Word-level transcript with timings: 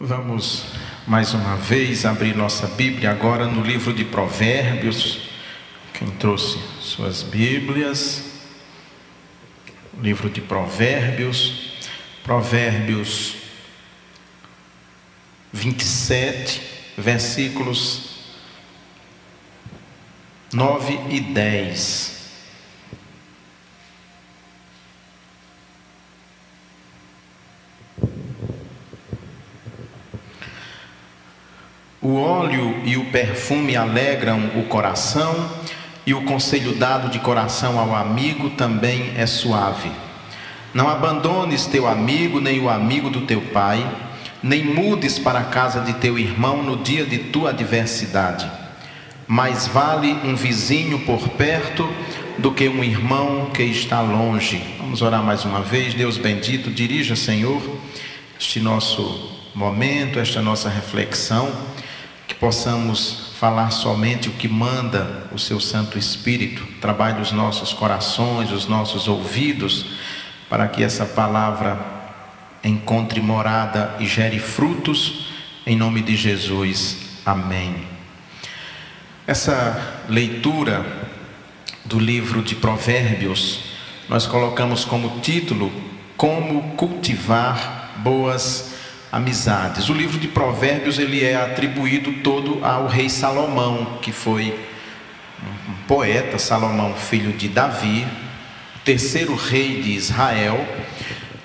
Vamos 0.00 0.64
mais 1.06 1.34
uma 1.34 1.54
vez 1.54 2.04
abrir 2.04 2.34
nossa 2.34 2.66
Bíblia 2.66 3.12
agora 3.12 3.46
no 3.46 3.62
livro 3.62 3.92
de 3.92 4.04
Provérbios. 4.04 5.28
Quem 5.92 6.08
trouxe 6.10 6.58
suas 6.80 7.22
Bíblias? 7.22 8.24
Livro 10.02 10.28
de 10.28 10.40
Provérbios, 10.40 11.76
Provérbios 12.24 13.36
27, 15.52 16.60
versículos 16.98 18.16
9 20.52 20.98
e 21.10 21.20
10. 21.20 22.23
O 32.04 32.16
óleo 32.16 32.82
e 32.84 32.98
o 32.98 33.06
perfume 33.06 33.74
alegram 33.74 34.50
o 34.56 34.64
coração, 34.64 35.48
e 36.04 36.12
o 36.12 36.20
conselho 36.24 36.74
dado 36.74 37.08
de 37.08 37.18
coração 37.18 37.80
ao 37.80 37.96
amigo 37.96 38.50
também 38.50 39.14
é 39.16 39.24
suave. 39.24 39.90
Não 40.74 40.86
abandones 40.86 41.64
teu 41.64 41.88
amigo, 41.88 42.42
nem 42.42 42.60
o 42.60 42.68
amigo 42.68 43.08
do 43.08 43.22
teu 43.22 43.40
pai, 43.40 43.90
nem 44.42 44.62
mudes 44.62 45.18
para 45.18 45.38
a 45.38 45.44
casa 45.44 45.80
de 45.80 45.94
teu 45.94 46.18
irmão 46.18 46.62
no 46.62 46.76
dia 46.76 47.06
de 47.06 47.16
tua 47.16 47.48
adversidade. 47.48 48.46
Mais 49.26 49.66
vale 49.66 50.12
um 50.24 50.36
vizinho 50.36 50.98
por 51.06 51.26
perto 51.30 51.88
do 52.36 52.52
que 52.52 52.68
um 52.68 52.84
irmão 52.84 53.46
que 53.46 53.62
está 53.62 54.02
longe. 54.02 54.62
Vamos 54.76 55.00
orar 55.00 55.22
mais 55.22 55.46
uma 55.46 55.62
vez. 55.62 55.94
Deus 55.94 56.18
bendito, 56.18 56.70
dirija, 56.70 57.16
Senhor, 57.16 57.62
este 58.38 58.60
nosso 58.60 59.30
momento, 59.54 60.18
esta 60.18 60.42
nossa 60.42 60.68
reflexão 60.68 61.50
que 62.26 62.34
possamos 62.34 63.34
falar 63.38 63.70
somente 63.70 64.28
o 64.28 64.32
que 64.32 64.48
manda 64.48 65.28
o 65.32 65.38
seu 65.38 65.60
Santo 65.60 65.98
Espírito, 65.98 66.66
trabalhe 66.80 67.20
os 67.20 67.32
nossos 67.32 67.72
corações, 67.72 68.50
os 68.50 68.66
nossos 68.66 69.06
ouvidos, 69.08 69.86
para 70.48 70.68
que 70.68 70.82
essa 70.82 71.04
palavra 71.04 71.78
encontre 72.62 73.20
morada 73.20 73.94
e 73.98 74.06
gere 74.06 74.38
frutos, 74.38 75.26
em 75.66 75.76
nome 75.76 76.00
de 76.00 76.16
Jesus. 76.16 76.98
Amém. 77.26 77.86
Essa 79.26 80.04
leitura 80.08 80.84
do 81.84 81.98
livro 81.98 82.42
de 82.42 82.54
Provérbios, 82.54 83.60
nós 84.08 84.26
colocamos 84.26 84.84
como 84.84 85.20
título 85.20 85.72
Como 86.16 86.76
cultivar 86.76 87.92
boas 87.98 88.73
amizades. 89.14 89.88
O 89.88 89.94
livro 89.94 90.18
de 90.18 90.26
Provérbios 90.26 90.98
ele 90.98 91.24
é 91.24 91.36
atribuído 91.36 92.14
todo 92.14 92.64
ao 92.64 92.88
rei 92.88 93.08
Salomão, 93.08 93.98
que 94.02 94.10
foi 94.10 94.58
um 95.68 95.86
poeta, 95.86 96.36
Salomão, 96.36 96.94
filho 96.94 97.32
de 97.32 97.46
Davi, 97.46 98.04
terceiro 98.84 99.36
rei 99.36 99.80
de 99.80 99.92
Israel, 99.92 100.66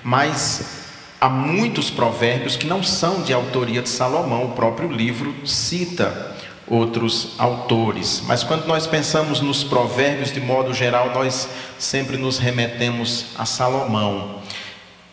mas 0.02 0.88
há 1.20 1.28
muitos 1.28 1.90
provérbios 1.90 2.56
que 2.56 2.66
não 2.66 2.82
são 2.82 3.22
de 3.22 3.32
autoria 3.32 3.80
de 3.80 3.88
Salomão, 3.88 4.46
o 4.46 4.52
próprio 4.52 4.90
livro 4.90 5.32
cita 5.46 6.36
outros 6.66 7.36
autores. 7.38 8.20
Mas 8.26 8.42
quando 8.42 8.66
nós 8.66 8.88
pensamos 8.88 9.40
nos 9.40 9.62
provérbios 9.62 10.32
de 10.32 10.40
modo 10.40 10.74
geral, 10.74 11.14
nós 11.14 11.48
sempre 11.78 12.16
nos 12.16 12.36
remetemos 12.36 13.26
a 13.38 13.46
Salomão. 13.46 14.40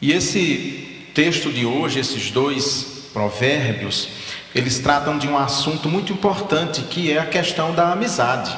E 0.02 0.12
esse 0.12 0.87
texto 1.18 1.52
de 1.52 1.66
hoje, 1.66 2.00
esses 2.00 2.30
dois 2.30 3.10
provérbios, 3.12 4.08
eles 4.54 4.78
tratam 4.78 5.18
de 5.18 5.28
um 5.28 5.36
assunto 5.36 5.90
muito 5.90 6.14
importante 6.14 6.84
que 6.84 7.12
é 7.12 7.18
a 7.18 7.26
questão 7.26 7.74
da 7.74 7.92
amizade. 7.92 8.56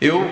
Eu, 0.00 0.26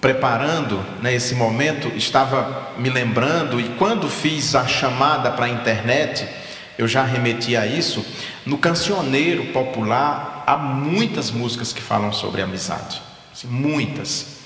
preparando 0.00 0.82
né, 1.02 1.14
esse 1.14 1.34
momento, 1.34 1.88
estava 1.94 2.72
me 2.78 2.88
lembrando, 2.88 3.60
e 3.60 3.68
quando 3.76 4.08
fiz 4.08 4.54
a 4.54 4.66
chamada 4.66 5.30
para 5.32 5.44
a 5.44 5.50
internet, 5.50 6.26
eu 6.78 6.88
já 6.88 7.02
remeti 7.02 7.54
a 7.54 7.66
isso, 7.66 8.02
no 8.46 8.56
cancioneiro 8.56 9.44
popular 9.52 10.42
há 10.46 10.56
muitas 10.56 11.30
músicas 11.30 11.74
que 11.74 11.82
falam 11.82 12.14
sobre 12.14 12.40
amizade. 12.40 13.02
Assim, 13.30 13.48
muitas. 13.48 14.38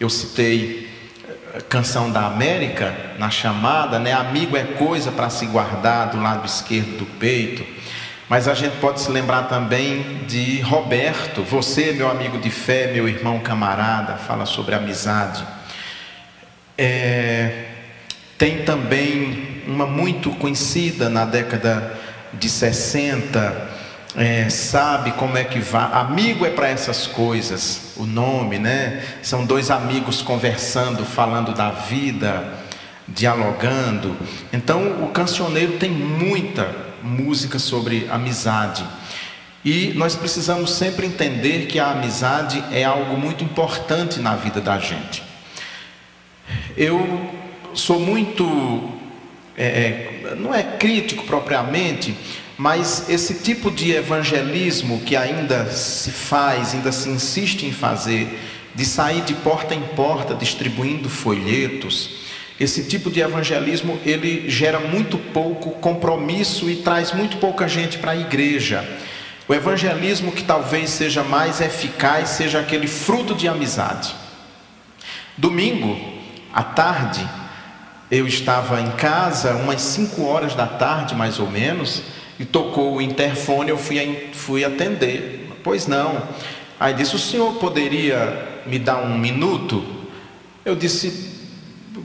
Eu 0.00 0.10
citei 0.10 0.90
canção 1.68 2.10
da 2.10 2.26
América, 2.26 2.94
na 3.18 3.30
chamada, 3.30 3.98
né? 3.98 4.12
Amigo 4.12 4.56
é 4.56 4.64
coisa 4.64 5.10
para 5.10 5.28
se 5.28 5.46
guardar 5.46 6.10
do 6.10 6.20
lado 6.20 6.46
esquerdo 6.46 6.98
do 6.98 7.06
peito. 7.06 7.64
Mas 8.28 8.48
a 8.48 8.54
gente 8.54 8.76
pode 8.76 9.00
se 9.00 9.10
lembrar 9.10 9.42
também 9.42 10.24
de 10.26 10.60
Roberto, 10.60 11.42
você, 11.42 11.92
meu 11.92 12.10
amigo 12.10 12.38
de 12.38 12.48
fé, 12.48 12.90
meu 12.92 13.06
irmão 13.06 13.40
camarada, 13.40 14.14
fala 14.14 14.46
sobre 14.46 14.74
amizade. 14.74 15.44
É, 16.78 17.64
tem 18.38 18.64
também 18.64 19.62
uma 19.66 19.86
muito 19.86 20.30
conhecida 20.30 21.10
na 21.10 21.26
década 21.26 21.92
de 22.32 22.48
60, 22.48 23.71
é, 24.16 24.48
sabe 24.50 25.12
como 25.12 25.38
é 25.38 25.44
que 25.44 25.58
vai. 25.58 25.90
Amigo 25.92 26.44
é 26.44 26.50
para 26.50 26.68
essas 26.68 27.06
coisas, 27.06 27.94
o 27.96 28.04
nome, 28.04 28.58
né? 28.58 29.02
São 29.22 29.46
dois 29.46 29.70
amigos 29.70 30.20
conversando, 30.20 31.04
falando 31.04 31.54
da 31.54 31.70
vida, 31.70 32.58
dialogando. 33.08 34.16
Então, 34.52 35.02
o 35.02 35.08
cancioneiro 35.08 35.78
tem 35.78 35.90
muita 35.90 36.68
música 37.02 37.58
sobre 37.58 38.06
amizade. 38.10 38.84
E 39.64 39.92
nós 39.94 40.14
precisamos 40.14 40.72
sempre 40.72 41.06
entender 41.06 41.66
que 41.66 41.78
a 41.78 41.92
amizade 41.92 42.62
é 42.72 42.84
algo 42.84 43.16
muito 43.16 43.44
importante 43.44 44.20
na 44.20 44.34
vida 44.34 44.60
da 44.60 44.78
gente. 44.78 45.22
Eu 46.76 47.30
sou 47.72 48.00
muito, 48.00 48.90
é, 49.56 50.34
não 50.36 50.54
é 50.54 50.62
crítico 50.62 51.24
propriamente, 51.24 52.14
mas 52.58 53.08
esse 53.08 53.34
tipo 53.34 53.70
de 53.70 53.92
evangelismo 53.92 55.00
que 55.00 55.16
ainda 55.16 55.70
se 55.70 56.10
faz, 56.10 56.74
ainda 56.74 56.92
se 56.92 57.08
insiste 57.08 57.64
em 57.64 57.72
fazer, 57.72 58.38
de 58.74 58.84
sair 58.84 59.22
de 59.22 59.34
porta 59.34 59.74
em 59.74 59.82
porta 59.82 60.34
distribuindo 60.34 61.08
folhetos, 61.08 62.22
esse 62.60 62.84
tipo 62.84 63.10
de 63.10 63.20
evangelismo 63.20 63.98
ele 64.04 64.48
gera 64.48 64.78
muito 64.78 65.18
pouco 65.18 65.70
compromisso 65.72 66.70
e 66.70 66.76
traz 66.76 67.12
muito 67.12 67.38
pouca 67.38 67.66
gente 67.66 67.98
para 67.98 68.12
a 68.12 68.16
igreja. 68.16 68.86
O 69.48 69.54
evangelismo 69.54 70.30
que 70.30 70.44
talvez 70.44 70.90
seja 70.90 71.24
mais 71.24 71.60
eficaz 71.60 72.30
seja 72.30 72.60
aquele 72.60 72.86
fruto 72.86 73.34
de 73.34 73.48
amizade. 73.48 74.14
Domingo 75.36 75.98
à 76.52 76.62
tarde, 76.62 77.28
eu 78.10 78.26
estava 78.26 78.80
em 78.80 78.90
casa, 78.92 79.56
umas 79.56 79.80
5 79.80 80.22
horas 80.24 80.54
da 80.54 80.66
tarde 80.66 81.14
mais 81.14 81.40
ou 81.40 81.50
menos, 81.50 82.02
e 82.42 82.44
tocou 82.44 82.96
o 82.96 83.00
interfone, 83.00 83.70
eu 83.70 83.78
fui, 83.78 84.30
fui 84.32 84.64
atender. 84.64 85.48
Pois 85.62 85.86
não. 85.86 86.20
Aí 86.78 86.92
disse: 86.92 87.14
O 87.14 87.18
senhor 87.18 87.54
poderia 87.54 88.62
me 88.66 88.80
dar 88.80 88.96
um 88.96 89.16
minuto? 89.16 89.84
Eu 90.64 90.74
disse: 90.74 91.30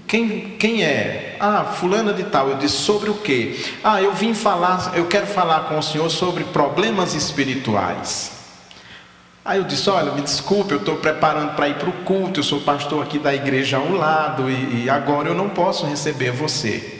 quem, 0.05 0.55
quem 0.59 0.83
é? 0.83 1.37
Ah, 1.39 1.63
fulana 1.63 2.13
de 2.13 2.23
tal. 2.25 2.49
Eu 2.49 2.57
disse: 2.57 2.75
Sobre 2.75 3.09
o 3.09 3.15
quê? 3.15 3.59
Ah, 3.83 3.99
eu 3.99 4.13
vim 4.13 4.35
falar, 4.35 4.91
eu 4.95 5.07
quero 5.07 5.25
falar 5.25 5.61
com 5.61 5.79
o 5.79 5.81
senhor 5.81 6.07
sobre 6.11 6.43
problemas 6.43 7.15
espirituais. 7.15 8.33
Aí 9.43 9.57
eu 9.57 9.63
disse: 9.63 9.89
Olha, 9.89 10.11
me 10.11 10.21
desculpe, 10.21 10.71
eu 10.71 10.77
estou 10.77 10.97
preparando 10.97 11.55
para 11.55 11.67
ir 11.67 11.77
para 11.77 11.89
o 11.89 11.93
culto, 12.03 12.41
eu 12.41 12.43
sou 12.43 12.61
pastor 12.61 13.01
aqui 13.01 13.17
da 13.17 13.33
igreja 13.33 13.77
ao 13.77 13.91
lado 13.91 14.51
e, 14.51 14.83
e 14.83 14.89
agora 14.89 15.29
eu 15.29 15.33
não 15.33 15.49
posso 15.49 15.87
receber 15.87 16.29
você. 16.29 16.99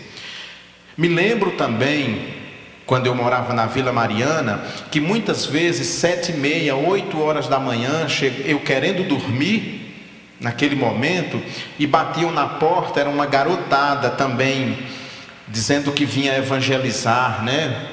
Me 0.97 1.07
lembro 1.07 1.51
também 1.51 2.36
quando 2.87 3.05
eu 3.05 3.13
morava 3.13 3.53
na 3.53 3.65
Vila 3.65 3.91
Mariana, 3.91 4.61
que 4.89 5.01
muitas 5.01 5.45
vezes, 5.45 5.87
sete 5.87 6.31
e 6.31 6.35
meia, 6.35 6.73
oito 6.75 7.21
horas 7.21 7.47
da 7.47 7.59
manhã, 7.59 8.07
eu 8.45 8.61
querendo 8.61 9.05
dormir, 9.05 9.83
naquele 10.39 10.75
momento, 10.75 11.41
e 11.77 11.85
batiam 11.85 12.31
na 12.31 12.47
porta, 12.47 13.01
era 13.01 13.09
uma 13.09 13.25
garotada 13.25 14.09
também, 14.09 14.77
dizendo 15.47 15.91
que 15.91 16.05
vinha 16.05 16.37
evangelizar, 16.37 17.43
né? 17.43 17.87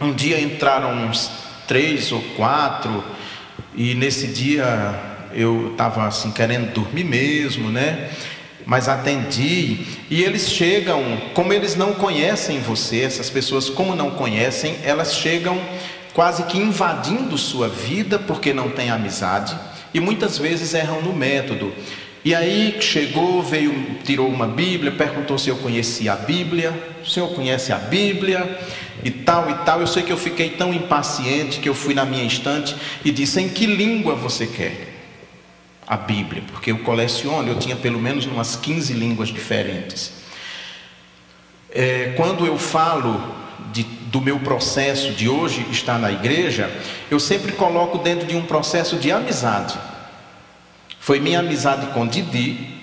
Um 0.00 0.12
dia 0.12 0.38
entraram 0.38 0.92
uns 0.92 1.30
três 1.66 2.12
ou 2.12 2.20
quatro, 2.36 3.02
e 3.74 3.94
nesse 3.94 4.26
dia 4.26 4.94
eu 5.32 5.70
estava 5.72 6.06
assim 6.06 6.30
querendo 6.30 6.74
dormir 6.74 7.04
mesmo, 7.04 7.70
né? 7.70 8.10
Mas 8.66 8.88
atendi. 8.88 9.78
E 10.10 10.22
eles 10.22 10.50
chegam, 10.50 11.02
como 11.32 11.52
eles 11.52 11.76
não 11.76 11.94
conhecem 11.94 12.60
você, 12.60 13.02
essas 13.02 13.30
pessoas, 13.30 13.70
como 13.70 13.94
não 13.94 14.10
conhecem, 14.10 14.76
elas 14.82 15.14
chegam 15.14 15.58
quase 16.12 16.42
que 16.44 16.58
invadindo 16.58 17.38
sua 17.38 17.68
vida 17.68 18.18
porque 18.18 18.52
não 18.52 18.70
têm 18.70 18.90
amizade 18.90 19.56
e 19.94 20.00
muitas 20.00 20.36
vezes 20.36 20.74
erram 20.74 21.00
no 21.00 21.14
método. 21.14 21.72
E 22.24 22.34
aí 22.34 22.76
chegou, 22.80 23.40
veio, 23.40 23.72
tirou 24.02 24.26
uma 24.28 24.48
Bíblia, 24.48 24.90
perguntou 24.90 25.38
se 25.38 25.48
eu 25.48 25.56
conhecia 25.58 26.14
a 26.14 26.16
Bíblia. 26.16 26.74
O 27.00 27.06
senhor 27.06 27.28
conhece 27.28 27.72
a 27.72 27.76
Bíblia? 27.76 28.58
e 29.04 29.10
tal 29.10 29.50
e 29.50 29.54
tal. 29.64 29.80
Eu 29.80 29.86
sei 29.86 30.02
que 30.02 30.12
eu 30.12 30.16
fiquei 30.16 30.50
tão 30.50 30.72
impaciente 30.72 31.60
que 31.60 31.68
eu 31.68 31.74
fui 31.74 31.94
na 31.94 32.04
minha 32.04 32.24
estante 32.24 32.74
e 33.04 33.12
disse: 33.12 33.40
Em 33.40 33.48
que 33.48 33.66
língua 33.66 34.14
você 34.14 34.46
quer? 34.46 34.95
A 35.86 35.96
Bíblia, 35.96 36.42
porque 36.50 36.72
eu 36.72 36.78
coleciono, 36.80 37.48
eu 37.48 37.58
tinha 37.58 37.76
pelo 37.76 38.00
menos 38.00 38.26
umas 38.26 38.56
15 38.56 38.92
línguas 38.92 39.28
diferentes. 39.28 40.12
É, 41.70 42.14
quando 42.16 42.44
eu 42.44 42.58
falo 42.58 43.22
de, 43.72 43.84
do 43.84 44.20
meu 44.20 44.40
processo 44.40 45.12
de 45.12 45.28
hoje 45.28 45.64
estar 45.70 45.98
na 45.98 46.10
igreja, 46.10 46.70
eu 47.10 47.20
sempre 47.20 47.52
coloco 47.52 47.98
dentro 47.98 48.26
de 48.26 48.34
um 48.34 48.42
processo 48.42 48.96
de 48.96 49.12
amizade. 49.12 49.78
Foi 50.98 51.20
minha 51.20 51.38
amizade 51.38 51.86
com 51.88 52.06
Didi 52.06 52.74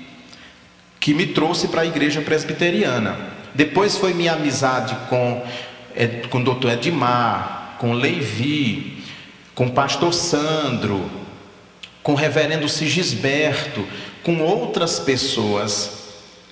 que 1.00 1.14
me 1.14 1.26
trouxe 1.26 1.68
para 1.68 1.82
a 1.82 1.86
igreja 1.86 2.22
presbiteriana. 2.22 3.18
Depois 3.54 3.98
foi 3.98 4.14
minha 4.14 4.32
amizade 4.32 4.96
com, 5.10 5.46
é, 5.94 6.08
com 6.30 6.40
o 6.40 6.44
doutor 6.44 6.72
Edmar, 6.72 7.76
com 7.78 7.92
Levi, 7.92 9.04
com 9.54 9.66
o 9.66 9.72
pastor 9.72 10.14
Sandro, 10.14 11.10
com 12.04 12.12
o 12.12 12.16
reverendo 12.16 12.68
Sigisberto, 12.68 13.88
com 14.22 14.42
outras 14.42 15.00
pessoas 15.00 16.04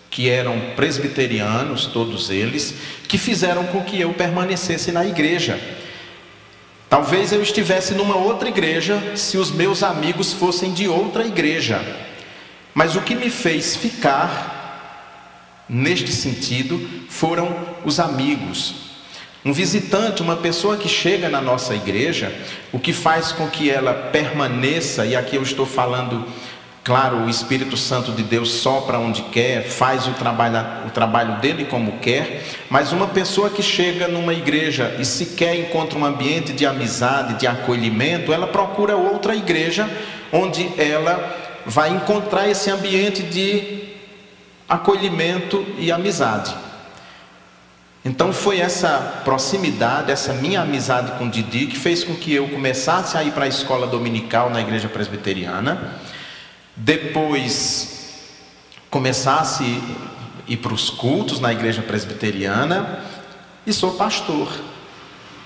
que 0.10 0.30
eram 0.30 0.60
presbiterianos, 0.76 1.86
todos 1.86 2.30
eles, 2.30 2.74
que 3.08 3.18
fizeram 3.18 3.66
com 3.68 3.84
que 3.84 4.00
eu 4.00 4.14
permanecesse 4.14 4.92
na 4.92 5.06
igreja. 5.06 5.60
Talvez 6.90 7.32
eu 7.32 7.42
estivesse 7.42 7.94
numa 7.94 8.18
outra 8.18 8.50
igreja 8.50 9.16
se 9.16 9.38
os 9.38 9.52
meus 9.52 9.84
amigos 9.84 10.34
fossem 10.34 10.74
de 10.74 10.88
outra 10.90 11.26
igreja. 11.26 11.82
Mas 12.74 12.96
o 12.96 13.02
que 13.02 13.16
me 13.16 13.30
fez 13.30 13.76
ficar 13.76 15.64
neste 15.70 16.12
sentido 16.12 17.06
foram 17.10 17.58
os 17.86 18.00
amigos. 18.00 18.91
Um 19.44 19.54
visitante, 19.54 20.22
uma 20.22 20.36
pessoa 20.36 20.78
que 20.78 20.88
chega 20.88 21.28
na 21.28 21.42
nossa 21.42 21.74
igreja, 21.74 22.32
o 22.72 22.80
que 22.80 22.94
faz 22.94 23.32
com 23.32 23.48
que 23.48 23.70
ela 23.70 23.94
permaneça, 23.94 25.06
e 25.06 25.16
aqui 25.16 25.36
eu 25.36 25.44
estou 25.44 25.66
falando 25.66 26.26
Claro, 26.84 27.26
o 27.26 27.30
Espírito 27.30 27.78
Santo 27.78 28.12
de 28.12 28.24
Deus 28.24 28.50
sopra 28.54 28.98
onde 28.98 29.22
quer, 29.24 29.64
faz 29.64 30.08
o 30.08 30.14
trabalho, 30.14 30.88
o 30.88 30.90
trabalho 30.90 31.40
dele 31.40 31.66
como 31.66 32.00
quer, 32.00 32.44
mas 32.72 32.92
uma 32.92 33.06
pessoa 33.06 33.52
que 33.52 33.62
chega 33.62 34.08
numa 34.08 34.34
igreja 34.34 34.96
e 35.00 35.06
sequer 35.06 35.56
encontra 35.60 36.00
um 36.00 36.04
ambiente 36.04 36.52
de 36.52 36.66
amizade, 36.66 37.36
de 37.36 37.46
acolhimento, 37.46 38.34
ela 38.34 38.48
procura 38.48 38.96
outra 38.96 39.36
igreja 39.36 39.88
onde 40.34 40.72
ela 40.76 41.38
vai 41.68 41.92
encontrar 41.92 42.50
esse 42.50 42.72
ambiente 42.72 43.22
de 43.22 43.84
acolhimento 44.68 45.64
e 45.78 45.92
amizade. 45.92 46.52
Então 48.04 48.34
foi 48.34 48.60
essa 48.60 49.22
proximidade, 49.24 50.12
essa 50.12 50.34
minha 50.34 50.62
amizade 50.62 51.12
com 51.20 51.30
Didi 51.30 51.68
que 51.68 51.78
fez 51.78 52.04
com 52.04 52.16
que 52.16 52.34
eu 52.34 52.50
começasse 52.50 53.16
a 53.16 53.24
ir 53.24 53.32
para 53.32 53.46
a 53.46 53.48
escola 53.48 53.86
dominical 53.86 54.50
na 54.50 54.60
igreja 54.60 54.90
presbiteriana 54.90 56.00
depois 56.76 58.00
começasse 58.90 59.64
a 59.64 60.52
ir 60.52 60.58
para 60.58 60.74
os 60.74 60.90
cultos 60.90 61.40
na 61.40 61.52
igreja 61.52 61.82
presbiteriana 61.82 63.00
e 63.66 63.72
sou 63.72 63.94
pastor. 63.94 64.50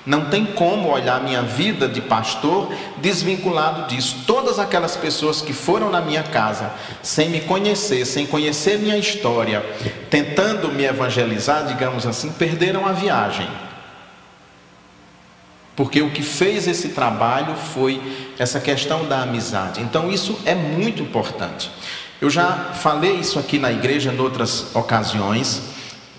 Não 0.05 0.25
tem 0.25 0.45
como 0.45 0.89
olhar 0.89 1.23
minha 1.23 1.41
vida 1.41 1.87
de 1.87 1.99
pastor 1.99 2.71
desvinculado 2.97 3.87
disso. 3.87 4.23
Todas 4.27 4.59
aquelas 4.59 4.95
pessoas 4.95 5.41
que 5.41 5.51
foram 5.51 5.89
na 5.89 5.99
minha 5.99 6.21
casa 6.21 6.71
sem 7.01 7.29
me 7.29 7.41
conhecer, 7.41 8.05
sem 8.05 8.27
conhecer 8.27 8.77
minha 8.77 8.97
história, 8.97 9.65
tentando 10.09 10.71
me 10.71 10.85
evangelizar, 10.85 11.65
digamos 11.65 12.05
assim, 12.05 12.31
perderam 12.31 12.85
a 12.85 12.91
viagem. 12.91 13.47
Porque 15.75 16.01
o 16.01 16.11
que 16.11 16.21
fez 16.21 16.67
esse 16.67 16.89
trabalho 16.89 17.55
foi 17.55 17.99
essa 18.37 18.59
questão 18.59 19.05
da 19.05 19.23
amizade. 19.23 19.81
Então, 19.81 20.11
isso 20.11 20.39
é 20.45 20.53
muito 20.53 21.01
importante. 21.01 21.69
Eu 22.21 22.29
já 22.29 22.71
falei 22.73 23.15
isso 23.15 23.39
aqui 23.39 23.57
na 23.59 23.71
igreja 23.71 24.13
em 24.13 24.19
outras 24.19 24.73
ocasiões, 24.73 25.63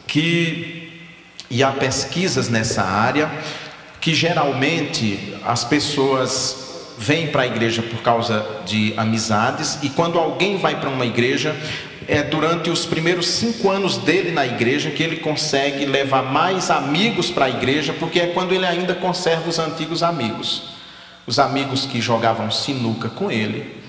que 0.06 0.76
e 1.48 1.62
há 1.62 1.70
pesquisas 1.70 2.48
nessa 2.48 2.82
área, 2.82 3.30
que 4.06 4.14
geralmente 4.14 5.34
as 5.44 5.64
pessoas 5.64 6.94
vêm 6.96 7.26
para 7.26 7.42
a 7.42 7.46
igreja 7.48 7.82
por 7.82 8.02
causa 8.02 8.62
de 8.64 8.94
amizades, 8.96 9.80
e 9.82 9.88
quando 9.88 10.16
alguém 10.16 10.58
vai 10.58 10.78
para 10.78 10.88
uma 10.88 11.04
igreja, 11.04 11.56
é 12.06 12.22
durante 12.22 12.70
os 12.70 12.86
primeiros 12.86 13.26
cinco 13.26 13.68
anos 13.68 13.98
dele 13.98 14.30
na 14.30 14.46
igreja 14.46 14.92
que 14.92 15.02
ele 15.02 15.16
consegue 15.16 15.84
levar 15.84 16.22
mais 16.22 16.70
amigos 16.70 17.32
para 17.32 17.46
a 17.46 17.50
igreja, 17.50 17.92
porque 17.94 18.20
é 18.20 18.26
quando 18.28 18.54
ele 18.54 18.64
ainda 18.64 18.94
conserva 18.94 19.48
os 19.48 19.58
antigos 19.58 20.04
amigos. 20.04 20.68
Os 21.26 21.40
amigos 21.40 21.84
que 21.84 22.00
jogavam 22.00 22.48
sinuca 22.48 23.08
com 23.08 23.28
ele, 23.28 23.82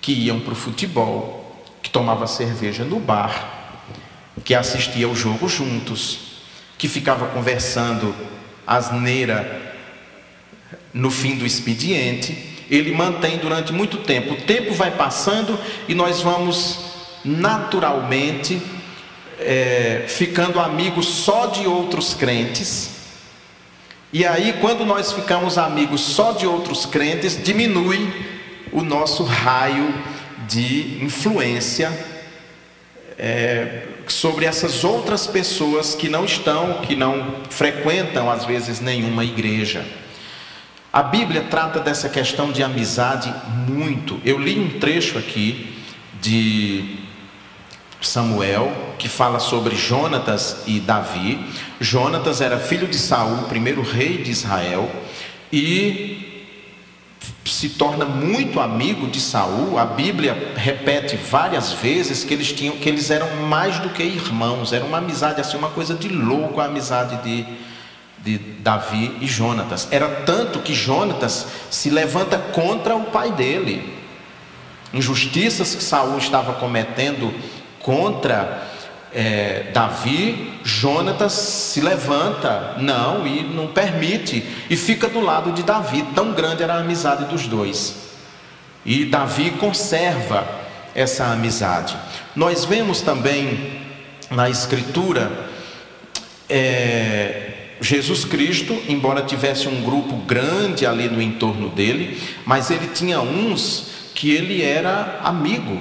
que 0.00 0.12
iam 0.12 0.38
para 0.38 0.52
o 0.52 0.56
futebol, 0.56 1.64
que 1.82 1.90
tomava 1.90 2.28
cerveja 2.28 2.84
no 2.84 3.00
bar, 3.00 3.82
que 4.44 4.54
assistia 4.54 5.06
ao 5.06 5.16
jogo 5.16 5.48
juntos, 5.48 6.20
que 6.78 6.86
ficava 6.86 7.26
conversando 7.26 8.14
asneira 8.66 9.62
no 10.92 11.10
fim 11.10 11.36
do 11.36 11.44
expediente. 11.46 12.54
Ele 12.70 12.92
mantém 12.92 13.38
durante 13.38 13.72
muito 13.72 13.98
tempo. 13.98 14.34
O 14.34 14.40
tempo 14.42 14.72
vai 14.74 14.90
passando 14.90 15.58
e 15.88 15.94
nós 15.94 16.20
vamos 16.20 16.78
naturalmente 17.24 18.60
é, 19.38 20.04
ficando 20.08 20.60
amigos 20.60 21.06
só 21.06 21.46
de 21.46 21.66
outros 21.66 22.14
crentes. 22.14 22.90
E 24.12 24.24
aí, 24.24 24.54
quando 24.60 24.84
nós 24.84 25.12
ficamos 25.12 25.58
amigos 25.58 26.00
só 26.00 26.32
de 26.32 26.46
outros 26.46 26.86
crentes, 26.86 27.42
diminui 27.42 28.08
o 28.72 28.82
nosso 28.82 29.24
raio 29.24 29.92
de 30.46 31.02
influência 31.02 32.13
é, 33.18 33.86
sobre 34.06 34.44
essas 34.44 34.84
outras 34.84 35.26
pessoas 35.26 35.94
que 35.94 36.08
não 36.08 36.24
estão, 36.24 36.80
que 36.82 36.96
não 36.96 37.36
frequentam 37.50 38.30
às 38.30 38.44
vezes 38.44 38.80
nenhuma 38.80 39.24
igreja. 39.24 39.84
A 40.92 41.02
Bíblia 41.02 41.46
trata 41.50 41.80
dessa 41.80 42.08
questão 42.08 42.52
de 42.52 42.62
amizade 42.62 43.34
muito. 43.66 44.20
Eu 44.24 44.38
li 44.38 44.58
um 44.58 44.78
trecho 44.78 45.18
aqui 45.18 45.74
de 46.20 46.98
Samuel, 48.00 48.72
que 48.98 49.08
fala 49.08 49.40
sobre 49.40 49.74
Jonatas 49.74 50.62
e 50.66 50.78
Davi. 50.78 51.44
Jonatas 51.80 52.40
era 52.40 52.58
filho 52.58 52.86
de 52.86 52.96
Saul, 52.96 53.48
primeiro 53.48 53.82
rei 53.82 54.18
de 54.18 54.30
Israel, 54.30 54.88
e 55.52 56.33
se 57.44 57.70
torna 57.70 58.04
muito 58.04 58.60
amigo 58.60 59.06
de 59.06 59.20
Saul. 59.20 59.78
A 59.78 59.84
Bíblia 59.84 60.52
repete 60.56 61.16
várias 61.16 61.72
vezes 61.72 62.24
que 62.24 62.32
eles 62.32 62.52
tinham, 62.52 62.76
que 62.76 62.88
eles 62.88 63.10
eram 63.10 63.42
mais 63.46 63.78
do 63.78 63.90
que 63.90 64.02
irmãos. 64.02 64.72
Era 64.72 64.84
uma 64.84 64.98
amizade 64.98 65.40
assim, 65.40 65.56
uma 65.56 65.70
coisa 65.70 65.94
de 65.94 66.08
louco 66.08 66.60
a 66.60 66.64
amizade 66.64 67.16
de, 67.22 67.46
de 68.18 68.38
Davi 68.38 69.16
e 69.20 69.26
Jonatas. 69.26 69.88
Era 69.90 70.08
tanto 70.22 70.60
que 70.60 70.72
Jonatas 70.74 71.46
se 71.70 71.90
levanta 71.90 72.38
contra 72.38 72.96
o 72.96 73.04
pai 73.04 73.32
dele. 73.32 73.92
Injustiças 74.92 75.74
que 75.74 75.82
Saul 75.82 76.18
estava 76.18 76.54
cometendo 76.54 77.34
contra 77.80 78.73
é, 79.14 79.70
Davi, 79.72 80.52
Jonatas 80.64 81.32
se 81.32 81.80
levanta, 81.80 82.74
não, 82.78 83.26
e 83.26 83.42
não 83.42 83.68
permite, 83.68 84.44
e 84.68 84.76
fica 84.76 85.08
do 85.08 85.20
lado 85.20 85.52
de 85.52 85.62
Davi. 85.62 86.02
Tão 86.14 86.32
grande 86.32 86.62
era 86.62 86.74
a 86.74 86.80
amizade 86.80 87.26
dos 87.26 87.46
dois. 87.46 87.94
E 88.84 89.04
Davi 89.04 89.52
conserva 89.52 90.46
essa 90.94 91.26
amizade. 91.26 91.96
Nós 92.34 92.64
vemos 92.64 93.00
também 93.00 93.80
na 94.30 94.50
Escritura 94.50 95.30
é, 96.48 97.52
Jesus 97.80 98.24
Cristo, 98.24 98.76
embora 98.88 99.22
tivesse 99.22 99.68
um 99.68 99.82
grupo 99.82 100.16
grande 100.18 100.86
ali 100.86 101.08
no 101.08 101.22
entorno 101.22 101.68
dele, 101.68 102.20
mas 102.44 102.70
ele 102.70 102.88
tinha 102.88 103.20
uns 103.20 103.92
que 104.14 104.30
ele 104.30 104.62
era 104.62 105.20
amigo, 105.22 105.80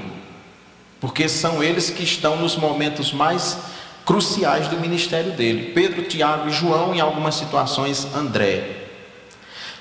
porque 1.03 1.27
são 1.27 1.61
eles 1.61 1.89
que 1.89 2.01
estão 2.01 2.37
nos 2.37 2.55
momentos 2.55 3.11
mais 3.11 3.57
cruciais 4.05 4.69
do 4.69 4.79
ministério 4.79 5.33
dele. 5.33 5.73
Pedro, 5.73 6.03
Tiago 6.03 6.47
e 6.47 6.53
João, 6.53 6.95
em 6.95 7.01
algumas 7.01 7.35
situações, 7.35 8.07
André. 8.15 8.85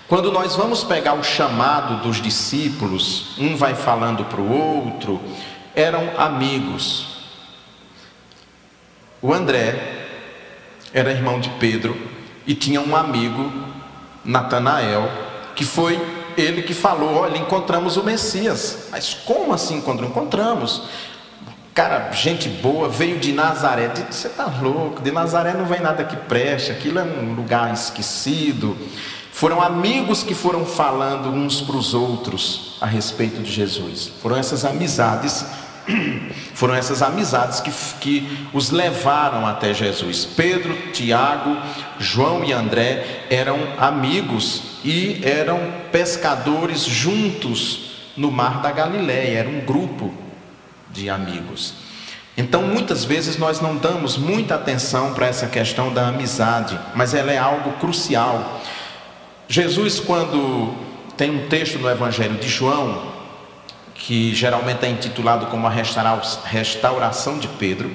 Quando 0.09 0.33
nós 0.33 0.57
vamos 0.57 0.83
pegar 0.83 1.15
o 1.15 1.23
chamado 1.23 2.03
dos 2.03 2.21
discípulos, 2.21 3.39
um 3.39 3.57
vai 3.57 3.77
falando 3.77 4.25
para 4.25 4.41
o 4.41 4.51
outro, 4.53 5.21
eram 5.77 6.11
amigos. 6.19 7.07
O 9.23 9.33
André 9.33 10.09
era 10.93 11.13
irmão 11.13 11.39
de 11.39 11.51
Pedro 11.51 11.97
e 12.45 12.53
tinha 12.53 12.81
um 12.81 12.97
amigo, 12.97 13.49
Natanael, 14.25 15.09
que 15.55 15.65
foi 15.65 16.01
ele 16.37 16.63
que 16.63 16.75
falou: 16.75 17.15
Olha, 17.15 17.39
encontramos 17.39 17.97
o 17.97 18.03
Messias. 18.03 18.89
Mas 18.91 19.15
como 19.15 19.53
assim 19.53 19.77
encontramos? 19.77 20.11
Encontramos. 20.11 20.83
Cara, 21.75 22.11
gente 22.13 22.49
boa, 22.49 22.89
veio 22.89 23.19
de 23.19 23.33
Nazaré. 23.33 23.91
Você 24.11 24.29
está 24.29 24.47
louco, 24.47 25.03
de 25.03 25.11
Nazaré 25.11 25.55
não 25.55 25.65
vem 25.65 25.81
nada 25.81 26.05
que 26.05 26.17
preste, 26.17 26.71
aquilo 26.71 26.99
é 26.99 27.03
um 27.03 27.35
lugar 27.35 27.73
esquecido. 27.73 28.77
Foram 29.33 29.63
amigos 29.63 30.23
que 30.23 30.35
foram 30.35 30.65
falando 30.65 31.31
uns 31.31 31.61
para 31.61 31.77
os 31.77 31.95
outros 31.95 32.77
a 32.81 32.87
respeito 32.87 33.43
de 33.43 33.51
Jesus. 33.51 34.13
Foram 34.21 34.37
essas 34.37 34.65
amizades 34.65 35.45
foram 36.55 36.75
essas 36.75 37.03
amizades 37.03 37.61
que, 37.61 37.73
que 38.01 38.49
os 38.53 38.71
levaram 38.71 39.47
até 39.47 39.75
Jesus. 39.75 40.25
Pedro, 40.25 40.75
Tiago, 40.93 41.57
João 41.99 42.45
e 42.45 42.53
André 42.53 43.27
eram 43.31 43.59
amigos 43.79 44.63
e 44.85 45.21
eram 45.25 45.59
pescadores 45.91 46.85
juntos 46.85 47.91
no 48.17 48.31
mar 48.31 48.61
da 48.61 48.71
Galiléia, 48.71 49.39
era 49.39 49.49
um 49.49 49.61
grupo 49.61 50.22
de 50.93 51.09
amigos. 51.09 51.75
Então, 52.37 52.63
muitas 52.63 53.05
vezes 53.05 53.37
nós 53.37 53.61
não 53.61 53.77
damos 53.77 54.17
muita 54.17 54.55
atenção 54.55 55.13
para 55.13 55.27
essa 55.27 55.47
questão 55.47 55.93
da 55.93 56.09
amizade, 56.09 56.79
mas 56.95 57.13
ela 57.13 57.31
é 57.31 57.39
algo 57.39 57.73
crucial. 57.73 58.61
Jesus, 59.49 60.01
quando 60.01 60.75
tem 61.17 61.31
um 61.31 61.49
texto 61.49 61.79
no 61.79 61.91
Evangelho 61.91 62.37
de 62.37 62.49
João, 62.49 63.13
que 63.95 64.35
geralmente 64.35 64.85
é 64.85 64.89
intitulado 64.89 65.47
como 65.47 65.67
a 65.67 65.71
restauração 65.71 67.39
de 67.39 67.49
Pedro. 67.49 67.95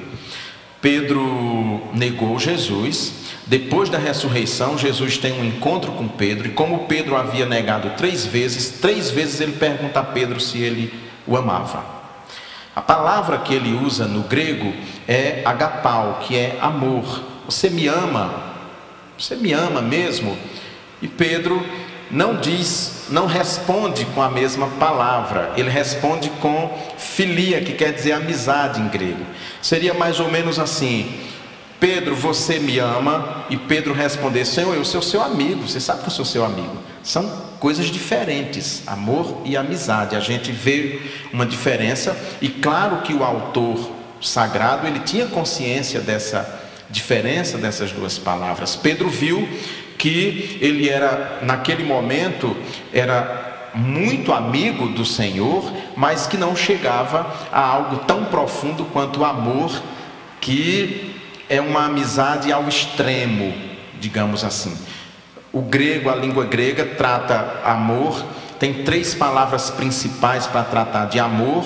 Pedro 0.79 1.81
negou 1.93 2.39
Jesus. 2.39 3.13
Depois 3.47 3.89
da 3.89 3.97
ressurreição, 3.97 4.77
Jesus 4.77 5.17
tem 5.17 5.33
um 5.33 5.43
encontro 5.43 5.91
com 5.93 6.07
Pedro, 6.07 6.47
e 6.47 6.51
como 6.51 6.85
Pedro 6.85 7.15
havia 7.15 7.45
negado 7.45 7.89
três 7.97 8.25
vezes, 8.25 8.79
três 8.79 9.09
vezes 9.09 9.41
ele 9.41 9.53
pergunta 9.53 9.99
a 9.99 10.03
Pedro 10.03 10.39
se 10.39 10.59
ele 10.59 10.93
o 11.25 11.35
amava. 11.35 11.96
A 12.77 12.81
palavra 12.83 13.39
que 13.39 13.55
ele 13.55 13.73
usa 13.73 14.05
no 14.05 14.21
grego 14.21 14.71
é 15.07 15.41
agapau, 15.43 16.19
que 16.21 16.37
é 16.37 16.59
amor. 16.61 17.23
Você 17.49 17.71
me 17.71 17.87
ama? 17.87 18.31
Você 19.17 19.35
me 19.35 19.51
ama 19.51 19.81
mesmo? 19.81 20.37
E 21.01 21.07
Pedro 21.07 21.65
não 22.11 22.35
diz, 22.35 23.07
não 23.09 23.25
responde 23.25 24.05
com 24.13 24.21
a 24.21 24.29
mesma 24.29 24.67
palavra, 24.79 25.53
ele 25.57 25.71
responde 25.71 26.29
com 26.39 26.71
filia, 26.99 27.61
que 27.61 27.73
quer 27.73 27.93
dizer 27.93 28.11
amizade 28.11 28.79
em 28.79 28.87
grego. 28.89 29.25
Seria 29.59 29.95
mais 29.95 30.19
ou 30.19 30.29
menos 30.29 30.59
assim: 30.59 31.19
Pedro, 31.79 32.15
você 32.15 32.59
me 32.59 32.77
ama? 32.77 33.43
E 33.49 33.57
Pedro 33.57 33.91
responder: 33.91 34.45
Senhor, 34.45 34.75
eu 34.75 34.85
sou 34.85 35.01
seu 35.01 35.23
amigo, 35.23 35.67
você 35.67 35.79
sabe 35.79 36.01
que 36.01 36.09
eu 36.09 36.13
sou 36.13 36.25
seu 36.25 36.45
amigo. 36.45 36.77
São 37.07 37.25
coisas 37.57 37.85
diferentes, 37.85 38.83
amor 38.85 39.43
e 39.45 39.55
amizade. 39.55 40.13
A 40.13 40.19
gente 40.19 40.51
vê 40.51 40.99
uma 41.31 41.45
diferença, 41.45 42.13
e 42.41 42.49
claro 42.49 42.97
que 42.97 43.13
o 43.13 43.23
autor 43.23 43.91
sagrado 44.21 44.85
ele 44.85 44.99
tinha 44.99 45.25
consciência 45.27 46.01
dessa 46.01 46.65
diferença 46.89 47.57
dessas 47.57 47.93
duas 47.93 48.19
palavras. 48.19 48.75
Pedro 48.75 49.09
viu 49.09 49.47
que 49.97 50.57
ele 50.59 50.89
era, 50.89 51.39
naquele 51.43 51.85
momento, 51.85 52.57
era 52.91 53.69
muito 53.73 54.33
amigo 54.33 54.89
do 54.89 55.05
Senhor, 55.05 55.63
mas 55.95 56.27
que 56.27 56.35
não 56.35 56.57
chegava 56.57 57.33
a 57.53 57.61
algo 57.61 57.99
tão 57.99 58.25
profundo 58.25 58.83
quanto 58.83 59.21
o 59.21 59.25
amor, 59.25 59.81
que 60.41 61.15
é 61.47 61.61
uma 61.61 61.85
amizade 61.85 62.51
ao 62.51 62.67
extremo, 62.67 63.53
digamos 63.97 64.43
assim. 64.43 64.75
O 65.57 65.61
grego, 65.63 66.11
a 66.11 66.15
língua 66.15 66.45
grega, 66.45 66.85
trata 66.85 67.61
amor, 67.63 68.23
tem 68.59 68.83
três 68.83 69.15
palavras 69.15 69.71
principais 69.71 70.45
para 70.45 70.63
tratar 70.63 71.05
de 71.05 71.19
amor: 71.19 71.65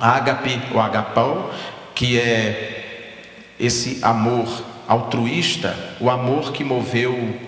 ágape 0.00 0.58
ou 0.72 0.80
agapau, 0.80 1.52
que 1.94 2.18
é 2.18 3.12
esse 3.60 3.98
amor 4.02 4.48
altruísta, 4.88 5.76
o 6.00 6.08
amor 6.08 6.50
que 6.50 6.64
moveu 6.64 7.38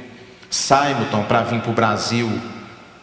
Simonton 0.50 1.22
para 1.22 1.40
vir 1.40 1.62
para 1.62 1.70
o 1.70 1.74
Brasil 1.74 2.38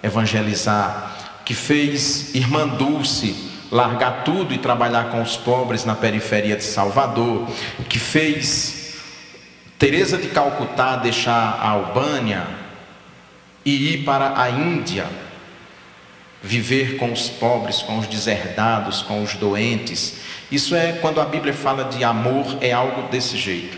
evangelizar, 0.03 1.11
que 1.43 1.55
fez 1.55 2.35
Irmã 2.35 2.67
Dulce 2.67 3.49
largar 3.71 4.23
tudo 4.23 4.53
e 4.53 4.59
trabalhar 4.59 5.05
com 5.05 5.23
os 5.23 5.35
pobres 5.35 5.85
na 5.85 5.95
periferia 5.95 6.55
de 6.55 6.63
Salvador, 6.63 7.47
que 7.89 7.97
fez 7.97 8.82
Teresa 9.83 10.17
de 10.17 10.29
Calcutá 10.29 10.95
deixar 10.95 11.59
a 11.59 11.71
Albânia 11.71 12.47
e 13.65 13.95
ir 13.95 14.05
para 14.05 14.41
a 14.41 14.49
Índia, 14.49 15.05
viver 16.41 16.95
com 16.95 17.11
os 17.11 17.27
pobres, 17.27 17.81
com 17.81 17.99
os 17.99 18.07
deserdados, 18.07 19.01
com 19.01 19.21
os 19.21 19.33
doentes. 19.33 20.21
Isso 20.49 20.73
é 20.73 20.93
quando 20.93 21.19
a 21.19 21.25
Bíblia 21.25 21.53
fala 21.53 21.83
de 21.83 22.01
amor, 22.01 22.59
é 22.61 22.71
algo 22.71 23.09
desse 23.09 23.35
jeito 23.35 23.77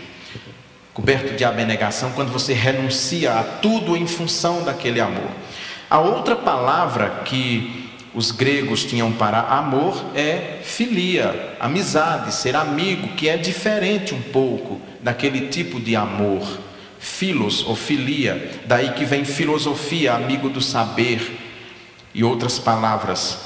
coberto 0.94 1.34
de 1.34 1.44
abnegação, 1.44 2.12
quando 2.12 2.30
você 2.30 2.54
renuncia 2.54 3.32
a 3.32 3.42
tudo 3.42 3.96
em 3.96 4.06
função 4.06 4.62
daquele 4.62 5.00
amor. 5.00 5.30
A 5.90 5.98
outra 5.98 6.36
palavra 6.36 7.22
que 7.24 7.85
os 8.16 8.30
gregos 8.30 8.82
tinham 8.82 9.12
para 9.12 9.40
amor 9.40 10.02
é 10.14 10.60
filia, 10.62 11.54
amizade, 11.60 12.34
ser 12.34 12.56
amigo, 12.56 13.08
que 13.08 13.28
é 13.28 13.36
diferente 13.36 14.14
um 14.14 14.22
pouco 14.22 14.80
daquele 15.02 15.48
tipo 15.48 15.78
de 15.78 15.94
amor. 15.94 16.58
Filos 16.98 17.62
ou 17.66 17.76
filia, 17.76 18.62
daí 18.64 18.94
que 18.94 19.04
vem 19.04 19.22
filosofia, 19.22 20.14
amigo 20.14 20.48
do 20.48 20.62
saber, 20.62 21.38
e 22.14 22.24
outras 22.24 22.58
palavras 22.58 23.38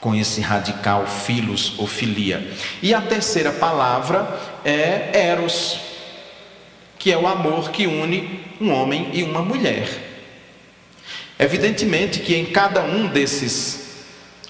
com 0.00 0.12
esse 0.12 0.40
radical 0.40 1.06
filos 1.06 1.74
ou 1.78 1.86
filia. 1.86 2.50
E 2.82 2.92
a 2.92 3.00
terceira 3.00 3.52
palavra 3.52 4.40
é 4.64 5.10
eros, 5.14 5.78
que 6.98 7.12
é 7.12 7.16
o 7.16 7.28
amor 7.28 7.70
que 7.70 7.86
une 7.86 8.40
um 8.60 8.72
homem 8.72 9.10
e 9.12 9.22
uma 9.22 9.40
mulher. 9.40 9.88
Evidentemente 11.38 12.18
que 12.18 12.34
em 12.34 12.46
cada 12.46 12.82
um 12.82 13.06
desses 13.06 13.83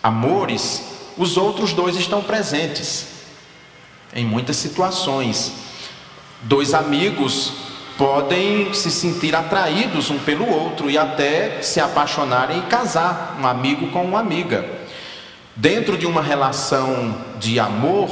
amores, 0.05 0.83
os 1.17 1.39
outros 1.39 1.73
dois 1.73 1.97
estão 1.97 2.23
presentes. 2.23 3.07
Em 4.15 4.23
muitas 4.27 4.57
situações, 4.57 5.51
dois 6.43 6.75
amigos 6.75 7.55
podem 7.97 8.75
se 8.75 8.91
sentir 8.91 9.35
atraídos 9.35 10.11
um 10.11 10.19
pelo 10.19 10.47
outro 10.47 10.91
e 10.91 10.99
até 10.99 11.63
se 11.63 11.81
apaixonarem 11.81 12.59
e 12.59 12.63
casar, 12.63 13.39
um 13.41 13.47
amigo 13.47 13.91
com 13.93 14.05
uma 14.05 14.21
amiga. 14.21 14.69
Dentro 15.57 15.97
de 15.97 16.05
uma 16.05 16.21
relação 16.21 17.17
de 17.39 17.59
amor, 17.59 18.11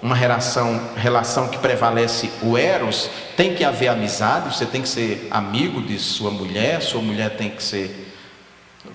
uma 0.00 0.14
relação, 0.14 0.80
relação 0.96 1.48
que 1.48 1.58
prevalece 1.58 2.30
o 2.40 2.56
eros, 2.56 3.10
tem 3.36 3.54
que 3.54 3.64
haver 3.64 3.88
amizade, 3.88 4.54
você 4.54 4.64
tem 4.64 4.80
que 4.80 4.88
ser 4.88 5.28
amigo 5.30 5.82
de 5.82 5.98
sua 5.98 6.30
mulher, 6.30 6.80
sua 6.80 7.02
mulher 7.02 7.36
tem 7.36 7.50
que 7.50 7.62
ser 7.62 8.07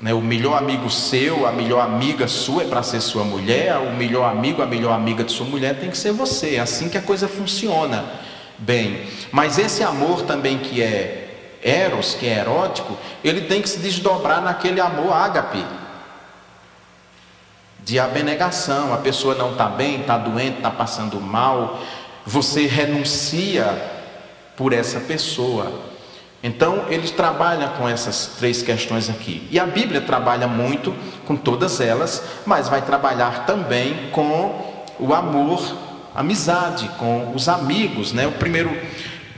né, 0.03 0.13
o 0.13 0.19
melhor 0.19 0.57
amigo 0.57 0.89
seu, 0.89 1.47
a 1.47 1.51
melhor 1.53 1.79
amiga 1.79 2.27
sua 2.27 2.63
é 2.63 2.65
para 2.67 2.83
ser 2.83 2.99
sua 2.99 3.23
mulher, 3.23 3.77
o 3.77 3.95
melhor 3.95 4.29
amigo, 4.29 4.61
a 4.61 4.65
melhor 4.65 4.91
amiga 4.91 5.23
de 5.23 5.31
sua 5.31 5.45
mulher 5.45 5.79
tem 5.79 5.89
que 5.89 5.97
ser 5.97 6.11
você. 6.11 6.55
É 6.55 6.59
assim 6.59 6.89
que 6.89 6.97
a 6.97 7.01
coisa 7.01 7.25
funciona 7.25 8.03
bem. 8.57 9.07
Mas 9.31 9.57
esse 9.57 9.81
amor 9.81 10.23
também 10.23 10.57
que 10.57 10.83
é 10.83 11.59
eros, 11.63 12.15
que 12.15 12.27
é 12.27 12.39
erótico, 12.39 12.97
ele 13.23 13.43
tem 13.43 13.61
que 13.61 13.69
se 13.69 13.79
desdobrar 13.79 14.41
naquele 14.41 14.81
amor 14.81 15.13
ágape 15.13 15.65
de 17.79 17.97
abnegação. 17.97 18.93
A 18.93 18.97
pessoa 18.97 19.35
não 19.35 19.53
está 19.53 19.67
bem, 19.67 20.01
está 20.01 20.17
doente, 20.17 20.57
está 20.57 20.69
passando 20.69 21.21
mal. 21.21 21.79
Você 22.25 22.67
renuncia 22.67 23.65
por 24.57 24.73
essa 24.73 24.99
pessoa. 24.99 25.92
Então, 26.43 26.87
eles 26.89 27.09
trabalham 27.09 27.69
com 27.69 27.87
essas 27.87 28.35
três 28.37 28.61
questões 28.61 29.09
aqui. 29.09 29.47
E 29.49 29.57
a 29.57 29.65
Bíblia 29.65 30.01
trabalha 30.01 30.45
muito 30.45 30.93
com 31.25 31.37
todas 31.37 31.79
elas, 31.79 32.21
mas 32.45 32.67
vai 32.67 32.81
trabalhar 32.81 33.45
também 33.45 34.09
com 34.11 34.83
o 34.99 35.13
amor, 35.13 35.61
amizade, 36.13 36.89
com 36.99 37.31
os 37.33 37.47
amigos. 37.47 38.11
Né? 38.11 38.27
O 38.27 38.33
primeiro 38.33 38.77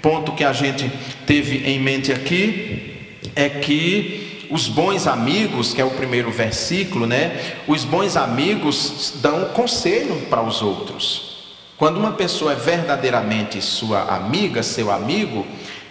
ponto 0.01 0.31
que 0.31 0.43
a 0.43 0.51
gente 0.51 0.91
teve 1.27 1.57
em 1.69 1.79
mente 1.79 2.11
aqui 2.11 3.19
é 3.35 3.49
que 3.49 4.47
os 4.49 4.67
bons 4.67 5.05
amigos, 5.05 5.75
que 5.75 5.81
é 5.81 5.85
o 5.85 5.91
primeiro 5.91 6.31
versículo, 6.31 7.07
né? 7.07 7.55
Os 7.67 7.83
bons 7.83 8.15
amigos 8.15 9.13
dão 9.15 9.45
conselho 9.45 10.15
para 10.29 10.41
os 10.41 10.61
outros. 10.61 11.35
Quando 11.77 11.97
uma 11.97 12.11
pessoa 12.11 12.53
é 12.53 12.55
verdadeiramente 12.55 13.61
sua 13.61 14.03
amiga, 14.03 14.61
seu 14.63 14.91
amigo, 14.91 15.45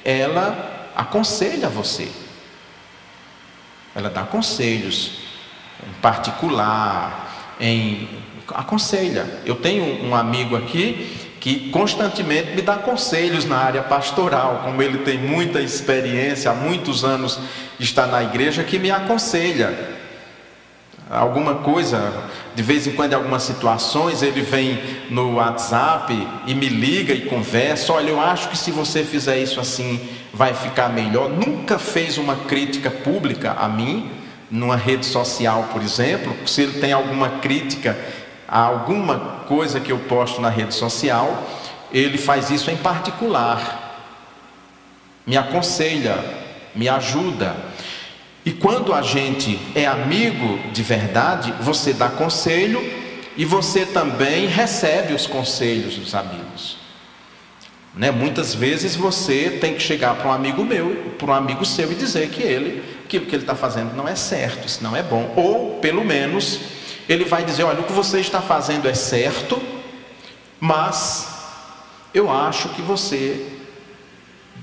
ela 0.04 0.73
aconselha 0.94 1.68
você. 1.68 2.08
Ela 3.94 4.10
dá 4.10 4.22
conselhos 4.22 5.18
em 5.86 5.92
particular, 6.00 7.54
em 7.60 8.08
aconselha. 8.48 9.26
Eu 9.44 9.56
tenho 9.56 10.04
um 10.04 10.14
amigo 10.14 10.56
aqui 10.56 11.24
que 11.40 11.68
constantemente 11.70 12.54
me 12.54 12.62
dá 12.62 12.76
conselhos 12.76 13.44
na 13.44 13.58
área 13.58 13.82
pastoral, 13.82 14.62
como 14.64 14.82
ele 14.82 14.98
tem 14.98 15.18
muita 15.18 15.60
experiência, 15.60 16.50
há 16.50 16.54
muitos 16.54 17.04
anos 17.04 17.38
está 17.78 18.06
na 18.06 18.22
igreja, 18.22 18.64
que 18.64 18.78
me 18.78 18.90
aconselha. 18.90 20.03
Alguma 21.10 21.56
coisa, 21.56 22.12
de 22.54 22.62
vez 22.62 22.86
em 22.86 22.92
quando 22.92 23.12
em 23.12 23.16
algumas 23.16 23.42
situações, 23.42 24.22
ele 24.22 24.42
vem 24.42 24.80
no 25.10 25.34
WhatsApp 25.34 26.12
e 26.46 26.54
me 26.54 26.68
liga 26.68 27.12
e 27.12 27.22
conversa, 27.22 27.92
olha, 27.92 28.10
eu 28.10 28.20
acho 28.20 28.48
que 28.48 28.56
se 28.56 28.70
você 28.70 29.04
fizer 29.04 29.38
isso 29.38 29.60
assim, 29.60 30.00
vai 30.32 30.54
ficar 30.54 30.88
melhor. 30.88 31.28
Nunca 31.28 31.78
fez 31.78 32.18
uma 32.18 32.36
crítica 32.36 32.90
pública 32.90 33.52
a 33.52 33.68
mim, 33.68 34.10
numa 34.50 34.76
rede 34.76 35.06
social, 35.06 35.68
por 35.72 35.82
exemplo, 35.82 36.34
se 36.46 36.62
ele 36.62 36.80
tem 36.80 36.92
alguma 36.92 37.28
crítica 37.40 37.96
a 38.46 38.60
alguma 38.60 39.18
coisa 39.48 39.80
que 39.80 39.90
eu 39.90 39.98
posto 39.98 40.40
na 40.40 40.48
rede 40.48 40.74
social, 40.74 41.42
ele 41.92 42.18
faz 42.18 42.50
isso 42.50 42.70
em 42.70 42.76
particular. 42.76 43.82
Me 45.26 45.36
aconselha, 45.36 46.16
me 46.74 46.88
ajuda. 46.88 47.56
E 48.44 48.52
quando 48.52 48.92
a 48.92 49.00
gente 49.00 49.58
é 49.74 49.86
amigo 49.86 50.58
de 50.70 50.82
verdade, 50.82 51.54
você 51.60 51.92
dá 51.92 52.08
conselho 52.08 52.82
e 53.36 53.44
você 53.44 53.86
também 53.86 54.46
recebe 54.46 55.14
os 55.14 55.26
conselhos 55.26 55.96
dos 55.96 56.14
amigos. 56.14 56.76
Né? 57.94 58.10
Muitas 58.10 58.54
vezes 58.54 58.94
você 58.96 59.58
tem 59.60 59.74
que 59.74 59.80
chegar 59.80 60.14
para 60.16 60.28
um 60.28 60.32
amigo 60.32 60.64
meu, 60.64 61.14
para 61.18 61.30
um 61.30 61.34
amigo 61.34 61.64
seu 61.64 61.90
e 61.90 61.94
dizer 61.94 62.28
que 62.28 62.42
ele, 62.42 62.84
aquilo 63.04 63.26
que 63.26 63.34
ele 63.34 63.44
está 63.44 63.54
fazendo 63.54 63.94
não 63.96 64.06
é 64.06 64.14
certo, 64.14 64.66
isso 64.66 64.82
não 64.82 64.94
é 64.94 65.02
bom. 65.02 65.32
Ou, 65.36 65.78
pelo 65.78 66.04
menos, 66.04 66.60
ele 67.08 67.24
vai 67.24 67.44
dizer: 67.44 67.62
olha, 67.62 67.80
o 67.80 67.84
que 67.84 67.92
você 67.92 68.20
está 68.20 68.42
fazendo 68.42 68.88
é 68.88 68.94
certo, 68.94 69.62
mas 70.60 71.28
eu 72.12 72.30
acho 72.30 72.68
que 72.70 72.82
você 72.82 73.46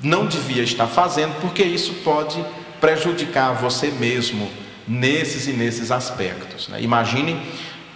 não 0.03 0.25
devia 0.25 0.63
estar 0.63 0.87
fazendo, 0.87 1.39
porque 1.41 1.63
isso 1.63 1.93
pode 2.03 2.43
prejudicar 2.81 3.53
você 3.53 3.87
mesmo 3.91 4.49
nesses 4.87 5.47
e 5.47 5.53
nesses 5.53 5.91
aspectos. 5.91 6.67
Né? 6.67 6.81
Imagine 6.81 7.39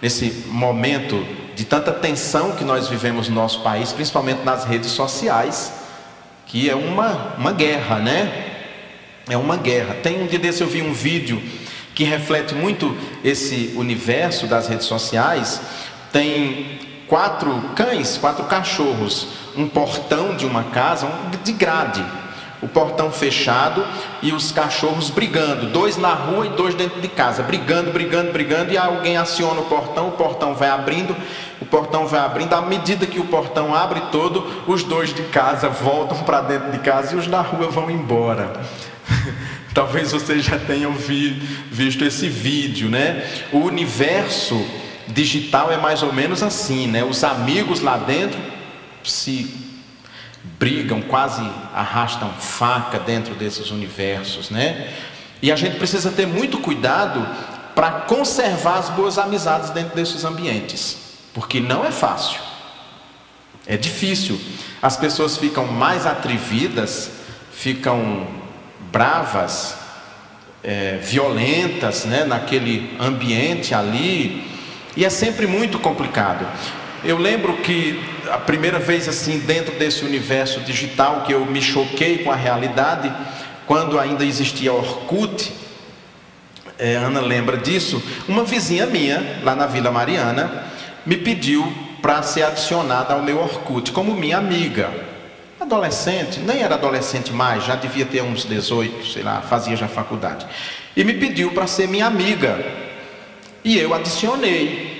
nesse 0.00 0.44
momento 0.46 1.26
de 1.56 1.64
tanta 1.64 1.92
tensão 1.92 2.52
que 2.52 2.64
nós 2.64 2.88
vivemos 2.88 3.28
no 3.28 3.34
nosso 3.34 3.62
país, 3.62 3.92
principalmente 3.92 4.44
nas 4.44 4.64
redes 4.64 4.90
sociais, 4.90 5.72
que 6.46 6.70
é 6.70 6.76
uma, 6.76 7.34
uma 7.36 7.52
guerra, 7.52 7.98
né? 7.98 8.52
É 9.28 9.36
uma 9.36 9.56
guerra. 9.56 9.94
Tem 9.94 10.22
um 10.22 10.26
dia 10.26 10.38
desse 10.38 10.62
eu 10.62 10.68
vi 10.68 10.80
um 10.80 10.92
vídeo 10.92 11.42
que 11.92 12.04
reflete 12.04 12.54
muito 12.54 12.96
esse 13.24 13.72
universo 13.74 14.46
das 14.46 14.68
redes 14.68 14.86
sociais. 14.86 15.60
Tem 16.12 16.78
quatro 17.08 17.70
cães, 17.74 18.16
quatro 18.16 18.44
cachorros, 18.44 19.28
um 19.56 19.66
portão 19.66 20.36
de 20.36 20.46
uma 20.46 20.64
casa, 20.64 21.06
um 21.06 21.30
de 21.42 21.52
grade 21.52 22.04
o 22.62 22.68
portão 22.68 23.10
fechado 23.10 23.84
e 24.22 24.32
os 24.32 24.50
cachorros 24.50 25.10
brigando, 25.10 25.66
dois 25.66 25.96
na 25.96 26.14
rua 26.14 26.46
e 26.46 26.50
dois 26.50 26.74
dentro 26.74 27.00
de 27.00 27.08
casa, 27.08 27.42
brigando, 27.42 27.90
brigando, 27.90 28.32
brigando, 28.32 28.72
e 28.72 28.78
alguém 28.78 29.16
aciona 29.16 29.60
o 29.60 29.64
portão, 29.64 30.08
o 30.08 30.12
portão 30.12 30.54
vai 30.54 30.68
abrindo, 30.68 31.14
o 31.60 31.66
portão 31.66 32.06
vai 32.06 32.20
abrindo, 32.20 32.54
à 32.54 32.62
medida 32.62 33.06
que 33.06 33.20
o 33.20 33.26
portão 33.26 33.74
abre 33.74 34.00
todo, 34.10 34.64
os 34.66 34.82
dois 34.82 35.12
de 35.12 35.22
casa 35.24 35.68
voltam 35.68 36.18
para 36.18 36.40
dentro 36.40 36.72
de 36.72 36.78
casa 36.78 37.14
e 37.14 37.18
os 37.18 37.26
da 37.26 37.40
rua 37.40 37.68
vão 37.68 37.90
embora. 37.90 38.52
Talvez 39.74 40.12
vocês 40.12 40.42
já 40.42 40.58
tenham 40.58 40.92
vi, 40.92 41.30
visto 41.70 42.02
esse 42.02 42.28
vídeo, 42.28 42.88
né? 42.88 43.28
O 43.52 43.58
universo 43.58 44.66
digital 45.06 45.70
é 45.70 45.76
mais 45.76 46.02
ou 46.02 46.12
menos 46.12 46.42
assim, 46.42 46.86
né? 46.86 47.04
Os 47.04 47.22
amigos 47.22 47.80
lá 47.80 47.98
dentro 47.98 48.40
se 49.04 49.65
brigam, 50.58 51.02
quase 51.02 51.42
arrastam 51.74 52.30
faca 52.38 52.98
dentro 52.98 53.34
desses 53.34 53.70
universos, 53.70 54.50
né? 54.50 54.92
E 55.42 55.52
a 55.52 55.56
gente 55.56 55.76
precisa 55.76 56.10
ter 56.10 56.26
muito 56.26 56.58
cuidado 56.58 57.26
para 57.74 57.90
conservar 57.90 58.78
as 58.78 58.88
boas 58.88 59.18
amizades 59.18 59.70
dentro 59.70 59.94
desses 59.94 60.24
ambientes, 60.24 60.96
porque 61.34 61.60
não 61.60 61.84
é 61.84 61.90
fácil. 61.90 62.40
É 63.66 63.76
difícil. 63.76 64.40
As 64.80 64.96
pessoas 64.96 65.36
ficam 65.36 65.66
mais 65.66 66.06
atrevidas, 66.06 67.10
ficam 67.52 68.26
bravas, 68.90 69.76
é, 70.64 70.98
violentas, 71.02 72.04
né, 72.06 72.24
naquele 72.24 72.96
ambiente 72.98 73.74
ali, 73.74 74.50
e 74.96 75.04
é 75.04 75.10
sempre 75.10 75.46
muito 75.46 75.78
complicado. 75.78 76.46
Eu 77.04 77.18
lembro 77.18 77.58
que 77.58 78.02
a 78.30 78.38
primeira 78.38 78.78
vez 78.78 79.08
assim 79.08 79.38
dentro 79.38 79.74
desse 79.76 80.04
universo 80.04 80.60
digital 80.60 81.22
que 81.22 81.32
eu 81.32 81.44
me 81.44 81.60
choquei 81.60 82.18
com 82.18 82.30
a 82.30 82.36
realidade, 82.36 83.12
quando 83.66 83.98
ainda 83.98 84.24
existia 84.24 84.72
Orkut, 84.72 85.52
é, 86.78 86.96
Ana 86.96 87.20
lembra 87.20 87.56
disso, 87.56 88.02
uma 88.28 88.44
vizinha 88.44 88.86
minha, 88.86 89.40
lá 89.42 89.54
na 89.54 89.66
Vila 89.66 89.90
Mariana, 89.90 90.64
me 91.04 91.16
pediu 91.16 91.72
para 92.02 92.22
ser 92.22 92.42
adicionada 92.42 93.14
ao 93.14 93.22
meu 93.22 93.38
Orkut 93.38 93.92
como 93.92 94.14
minha 94.14 94.38
amiga. 94.38 94.90
Adolescente, 95.58 96.38
nem 96.40 96.62
era 96.62 96.74
adolescente 96.74 97.32
mais, 97.32 97.64
já 97.64 97.74
devia 97.74 98.04
ter 98.04 98.22
uns 98.22 98.44
18, 98.44 99.06
sei 99.06 99.22
lá, 99.22 99.40
fazia 99.40 99.74
já 99.74 99.88
faculdade. 99.88 100.46
E 100.96 101.02
me 101.02 101.14
pediu 101.14 101.50
para 101.52 101.66
ser 101.66 101.88
minha 101.88 102.06
amiga. 102.06 102.64
E 103.64 103.78
eu 103.78 103.92
adicionei 103.92 104.95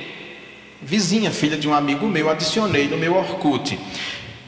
vizinha, 0.83 1.31
filha 1.31 1.57
de 1.57 1.69
um 1.69 1.75
amigo 1.75 2.07
meu, 2.07 2.31
adicionei 2.31 2.89
no 2.89 2.97
meu 2.97 3.17
Orkut. 3.17 3.79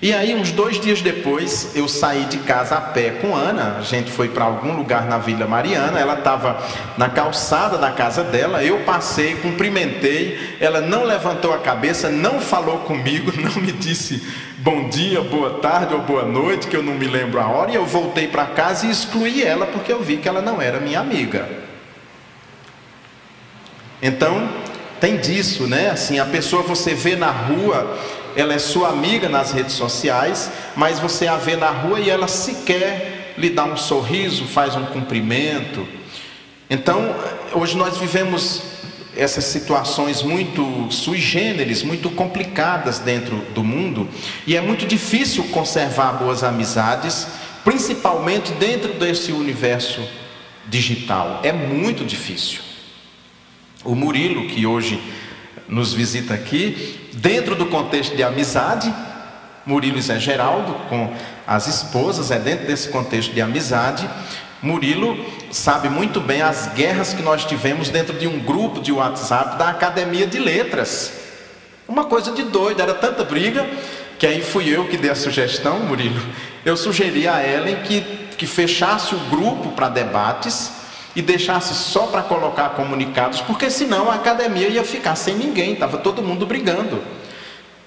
E 0.00 0.12
aí, 0.12 0.32
uns 0.32 0.52
dois 0.52 0.80
dias 0.80 1.02
depois, 1.02 1.72
eu 1.74 1.88
saí 1.88 2.24
de 2.26 2.38
casa 2.38 2.76
a 2.76 2.80
pé 2.80 3.10
com 3.20 3.34
Ana. 3.34 3.78
A 3.78 3.82
gente 3.82 4.12
foi 4.12 4.28
para 4.28 4.44
algum 4.44 4.76
lugar 4.76 5.06
na 5.06 5.18
Vila 5.18 5.44
Mariana. 5.44 5.98
Ela 5.98 6.14
estava 6.14 6.64
na 6.96 7.08
calçada 7.08 7.76
da 7.76 7.90
casa 7.90 8.22
dela. 8.22 8.62
Eu 8.62 8.84
passei, 8.84 9.34
cumprimentei. 9.34 10.56
Ela 10.60 10.80
não 10.80 11.02
levantou 11.02 11.52
a 11.52 11.58
cabeça, 11.58 12.10
não 12.10 12.40
falou 12.40 12.78
comigo, 12.80 13.32
não 13.42 13.60
me 13.60 13.72
disse 13.72 14.24
bom 14.58 14.88
dia, 14.88 15.20
boa 15.20 15.58
tarde 15.58 15.94
ou 15.94 16.00
boa 16.02 16.24
noite, 16.24 16.68
que 16.68 16.76
eu 16.76 16.82
não 16.82 16.94
me 16.94 17.08
lembro 17.08 17.40
a 17.40 17.48
hora. 17.48 17.72
E 17.72 17.74
eu 17.74 17.84
voltei 17.84 18.28
para 18.28 18.46
casa 18.46 18.86
e 18.86 18.90
excluí 18.90 19.42
ela 19.42 19.66
porque 19.66 19.92
eu 19.92 20.00
vi 20.00 20.18
que 20.18 20.28
ela 20.28 20.40
não 20.40 20.62
era 20.62 20.78
minha 20.78 21.00
amiga. 21.00 21.48
Então, 24.00 24.48
tem 25.00 25.16
disso, 25.16 25.66
né? 25.66 25.90
Assim, 25.90 26.18
a 26.18 26.24
pessoa 26.24 26.62
você 26.62 26.94
vê 26.94 27.16
na 27.16 27.30
rua, 27.30 27.98
ela 28.36 28.54
é 28.54 28.58
sua 28.58 28.88
amiga 28.88 29.28
nas 29.28 29.52
redes 29.52 29.74
sociais, 29.74 30.50
mas 30.76 30.98
você 30.98 31.26
a 31.26 31.36
vê 31.36 31.56
na 31.56 31.70
rua 31.70 32.00
e 32.00 32.10
ela 32.10 32.28
sequer 32.28 33.34
lhe 33.36 33.50
dá 33.50 33.64
um 33.64 33.76
sorriso, 33.76 34.44
faz 34.44 34.76
um 34.76 34.84
cumprimento. 34.86 35.86
Então, 36.68 37.14
hoje 37.52 37.76
nós 37.76 37.96
vivemos 37.96 38.62
essas 39.16 39.44
situações 39.44 40.22
muito 40.22 40.86
sui 40.90 41.18
generis, 41.18 41.82
muito 41.82 42.10
complicadas 42.10 42.98
dentro 42.98 43.36
do 43.54 43.64
mundo, 43.64 44.08
e 44.46 44.56
é 44.56 44.60
muito 44.60 44.86
difícil 44.86 45.44
conservar 45.44 46.12
boas 46.12 46.44
amizades, 46.44 47.26
principalmente 47.64 48.52
dentro 48.52 48.92
desse 48.94 49.32
universo 49.32 50.00
digital. 50.68 51.40
É 51.42 51.52
muito 51.52 52.04
difícil. 52.04 52.67
O 53.84 53.94
Murilo, 53.94 54.48
que 54.48 54.66
hoje 54.66 55.00
nos 55.68 55.92
visita 55.92 56.34
aqui, 56.34 57.08
dentro 57.14 57.54
do 57.54 57.66
contexto 57.66 58.16
de 58.16 58.24
amizade, 58.24 58.92
Murilo 59.64 59.98
e 59.98 60.02
Zé 60.02 60.18
Geraldo, 60.18 60.74
com 60.88 61.12
as 61.46 61.68
esposas, 61.68 62.30
é 62.30 62.38
dentro 62.38 62.66
desse 62.66 62.88
contexto 62.88 63.32
de 63.32 63.40
amizade. 63.40 64.08
Murilo 64.60 65.16
sabe 65.52 65.88
muito 65.88 66.20
bem 66.20 66.42
as 66.42 66.72
guerras 66.74 67.14
que 67.14 67.22
nós 67.22 67.44
tivemos 67.44 67.88
dentro 67.88 68.18
de 68.18 68.26
um 68.26 68.40
grupo 68.40 68.80
de 68.80 68.90
WhatsApp 68.90 69.56
da 69.56 69.68
Academia 69.68 70.26
de 70.26 70.40
Letras. 70.40 71.12
Uma 71.86 72.04
coisa 72.04 72.32
de 72.32 72.42
doido, 72.42 72.82
era 72.82 72.94
tanta 72.94 73.22
briga 73.22 73.64
que 74.18 74.26
aí 74.26 74.42
fui 74.42 74.68
eu 74.68 74.88
que 74.88 74.96
dei 74.96 75.10
a 75.10 75.14
sugestão, 75.14 75.78
Murilo. 75.80 76.20
Eu 76.64 76.76
sugeri 76.76 77.28
a 77.28 77.46
Ellen 77.46 77.76
que, 77.84 78.00
que 78.36 78.46
fechasse 78.46 79.14
o 79.14 79.18
grupo 79.30 79.70
para 79.70 79.88
debates 79.88 80.77
e 81.16 81.22
deixasse 81.22 81.74
só 81.74 82.06
para 82.06 82.22
colocar 82.22 82.70
comunicados, 82.70 83.40
porque 83.40 83.70
senão 83.70 84.10
a 84.10 84.14
academia 84.14 84.68
ia 84.68 84.84
ficar 84.84 85.16
sem 85.16 85.34
ninguém, 85.34 85.72
estava 85.72 85.98
todo 85.98 86.22
mundo 86.22 86.46
brigando. 86.46 87.02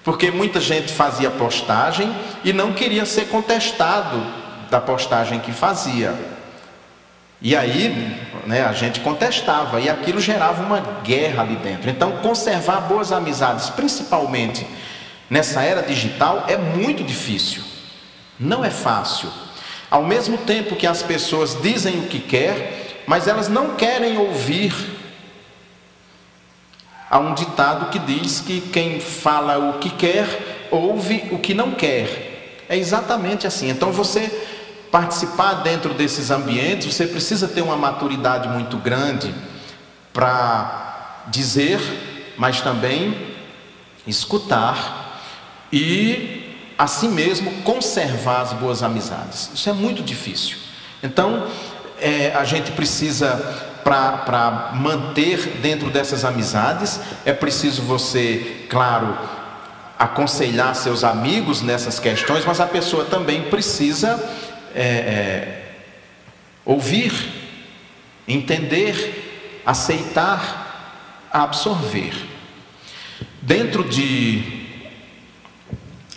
Porque 0.04 0.32
muita 0.32 0.60
gente 0.60 0.92
fazia 0.92 1.30
postagem 1.30 2.14
e 2.44 2.52
não 2.52 2.74
queria 2.74 3.06
ser 3.06 3.28
contestado 3.28 4.22
da 4.70 4.82
postagem 4.82 5.40
que 5.40 5.52
fazia. 5.52 6.16
E 7.42 7.56
aí, 7.56 8.18
né, 8.46 8.64
a 8.64 8.74
gente 8.74 9.00
contestava 9.00 9.80
e 9.80 9.90
aquilo 9.90 10.20
gerava 10.20 10.64
uma 10.64 10.80
guerra 11.04 11.42
ali 11.42 11.56
dentro. 11.56 11.90
Então, 11.90 12.18
conservar 12.18 12.82
boas 12.82 13.12
amizades, 13.12 13.70
principalmente 13.70 14.66
nessa 15.30 15.64
era 15.64 15.82
digital, 15.82 16.46
é 16.48 16.58
muito 16.58 17.04
difícil. 17.04 17.64
Não 18.40 18.64
é 18.64 18.70
fácil. 18.70 19.30
Ao 19.90 20.04
mesmo 20.04 20.38
tempo 20.38 20.76
que 20.76 20.88
as 20.88 21.04
pessoas 21.04 21.60
dizem 21.62 22.00
o 22.00 22.08
que 22.08 22.20
quer, 22.20 22.91
mas 23.06 23.28
elas 23.28 23.48
não 23.48 23.76
querem 23.76 24.18
ouvir. 24.18 24.74
Há 27.10 27.20
um 27.20 27.34
ditado 27.34 27.90
que 27.90 28.00
diz 28.00 28.40
que 28.40 28.62
quem 28.62 29.00
fala 29.00 29.58
o 29.58 29.80
que 29.80 29.90
quer, 29.90 30.68
ouve 30.72 31.28
o 31.32 31.40
que 31.40 31.54
não 31.54 31.72
quer. 31.72 32.64
É 32.70 32.78
exatamente 32.78 33.46
assim. 33.46 33.70
Então 33.70 33.92
você 33.92 34.30
participar 34.92 35.56
dentro 35.56 35.94
desses 35.94 36.32
ambientes, 36.32 36.94
você 36.94 37.08
precisa 37.08 37.48
ter 37.48 37.62
uma 37.62 37.78
maturidade 37.78 38.48
muito 38.50 38.78
grande 38.78 39.34
para 40.14 41.24
dizer, 41.28 41.80
mas 42.38 42.62
também 42.62 43.32
escutar 44.06 45.22
e, 45.72 46.56
assim 46.78 47.08
mesmo, 47.08 47.62
conservar 47.64 48.42
as 48.42 48.54
boas 48.54 48.84
amizades. 48.84 49.50
Isso 49.54 49.70
é 49.70 49.74
muito 49.74 50.04
difícil. 50.04 50.58
Então, 51.02 51.48
é, 52.02 52.34
a 52.36 52.44
gente 52.44 52.72
precisa 52.72 53.36
para 53.84 54.72
manter 54.76 55.38
dentro 55.62 55.90
dessas 55.90 56.26
amizades, 56.26 57.00
é 57.26 57.34
preciso 57.34 57.82
você, 57.84 58.66
claro, 58.70 59.18
aconselhar 59.98 60.76
seus 60.76 61.04
amigos 61.04 61.62
nessas 61.62 62.00
questões, 62.00 62.44
mas 62.46 62.60
a 62.60 62.66
pessoa 62.66 63.06
também 63.06 63.44
precisa 63.44 64.20
é, 64.74 64.84
é, 64.84 65.62
ouvir, 66.66 67.14
entender, 68.28 69.62
aceitar, 69.66 71.28
absorver. 71.32 72.14
Dentro 73.42 73.84
de 73.84 74.61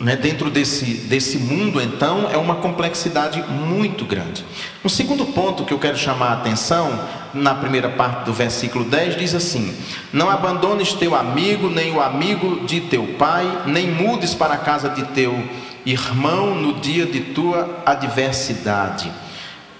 né, 0.04 0.16
dentro 0.16 0.50
desse, 0.50 0.84
desse 0.84 1.38
mundo, 1.38 1.80
então, 1.80 2.28
é 2.30 2.36
uma 2.36 2.56
complexidade 2.56 3.42
muito 3.44 4.04
grande. 4.04 4.44
Um 4.84 4.88
segundo 4.88 5.24
ponto 5.24 5.64
que 5.64 5.72
eu 5.72 5.78
quero 5.78 5.96
chamar 5.96 6.26
a 6.26 6.32
atenção, 6.34 7.08
na 7.32 7.54
primeira 7.54 7.88
parte 7.88 8.26
do 8.26 8.32
versículo 8.34 8.84
10, 8.84 9.16
diz 9.16 9.34
assim: 9.34 9.74
Não 10.12 10.28
abandones 10.28 10.92
teu 10.92 11.14
amigo, 11.14 11.70
nem 11.70 11.90
o 11.90 12.02
amigo 12.02 12.66
de 12.66 12.82
teu 12.82 13.14
pai, 13.18 13.62
nem 13.64 13.90
mudes 13.90 14.34
para 14.34 14.52
a 14.52 14.58
casa 14.58 14.90
de 14.90 15.04
teu 15.06 15.42
irmão 15.86 16.54
no 16.54 16.74
dia 16.74 17.06
de 17.06 17.20
tua 17.20 17.82
adversidade. 17.86 19.10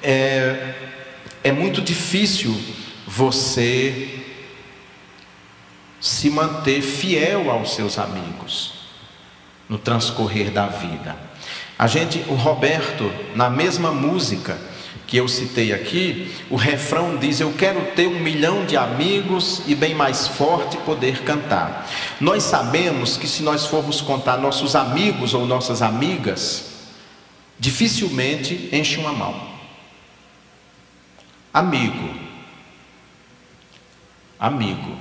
É, 0.03 0.75
é 1.45 1.53
muito 1.53 1.83
difícil 1.83 2.59
você 3.07 4.21
se 6.01 6.31
manter 6.31 6.81
fiel 6.81 7.51
aos 7.51 7.75
seus 7.75 7.99
amigos 7.99 8.74
no 9.69 9.79
transcorrer 9.79 10.51
da 10.51 10.67
vida. 10.67 11.17
A 11.79 11.87
gente, 11.87 12.25
o 12.29 12.35
Roberto, 12.35 13.11
na 13.35 13.51
mesma 13.51 13.91
música 13.91 14.57
que 15.07 15.17
eu 15.17 15.29
citei 15.29 15.73
aqui, 15.73 16.33
o 16.49 16.57
refrão 16.57 17.17
diz: 17.17 17.41
Eu 17.41 17.53
quero 17.53 17.81
ter 17.93 18.07
um 18.07 18.21
milhão 18.21 18.65
de 18.65 18.77
amigos 18.77 19.63
e 19.67 19.75
bem 19.75 19.95
mais 19.95 20.27
forte 20.27 20.77
poder 20.79 21.23
cantar. 21.23 21.89
Nós 22.21 22.43
sabemos 22.45 23.17
que 23.17 23.27
se 23.27 23.43
nós 23.43 23.67
formos 23.67 24.01
contar 24.01 24.39
nossos 24.39 24.75
amigos 24.75 25.35
ou 25.35 25.47
nossas 25.47 25.83
amigas, 25.83 26.67
dificilmente 27.59 28.69
enche 28.73 28.99
uma 28.99 29.13
mão. 29.13 29.55
Amigo, 31.53 32.11
amigo. 34.39 34.99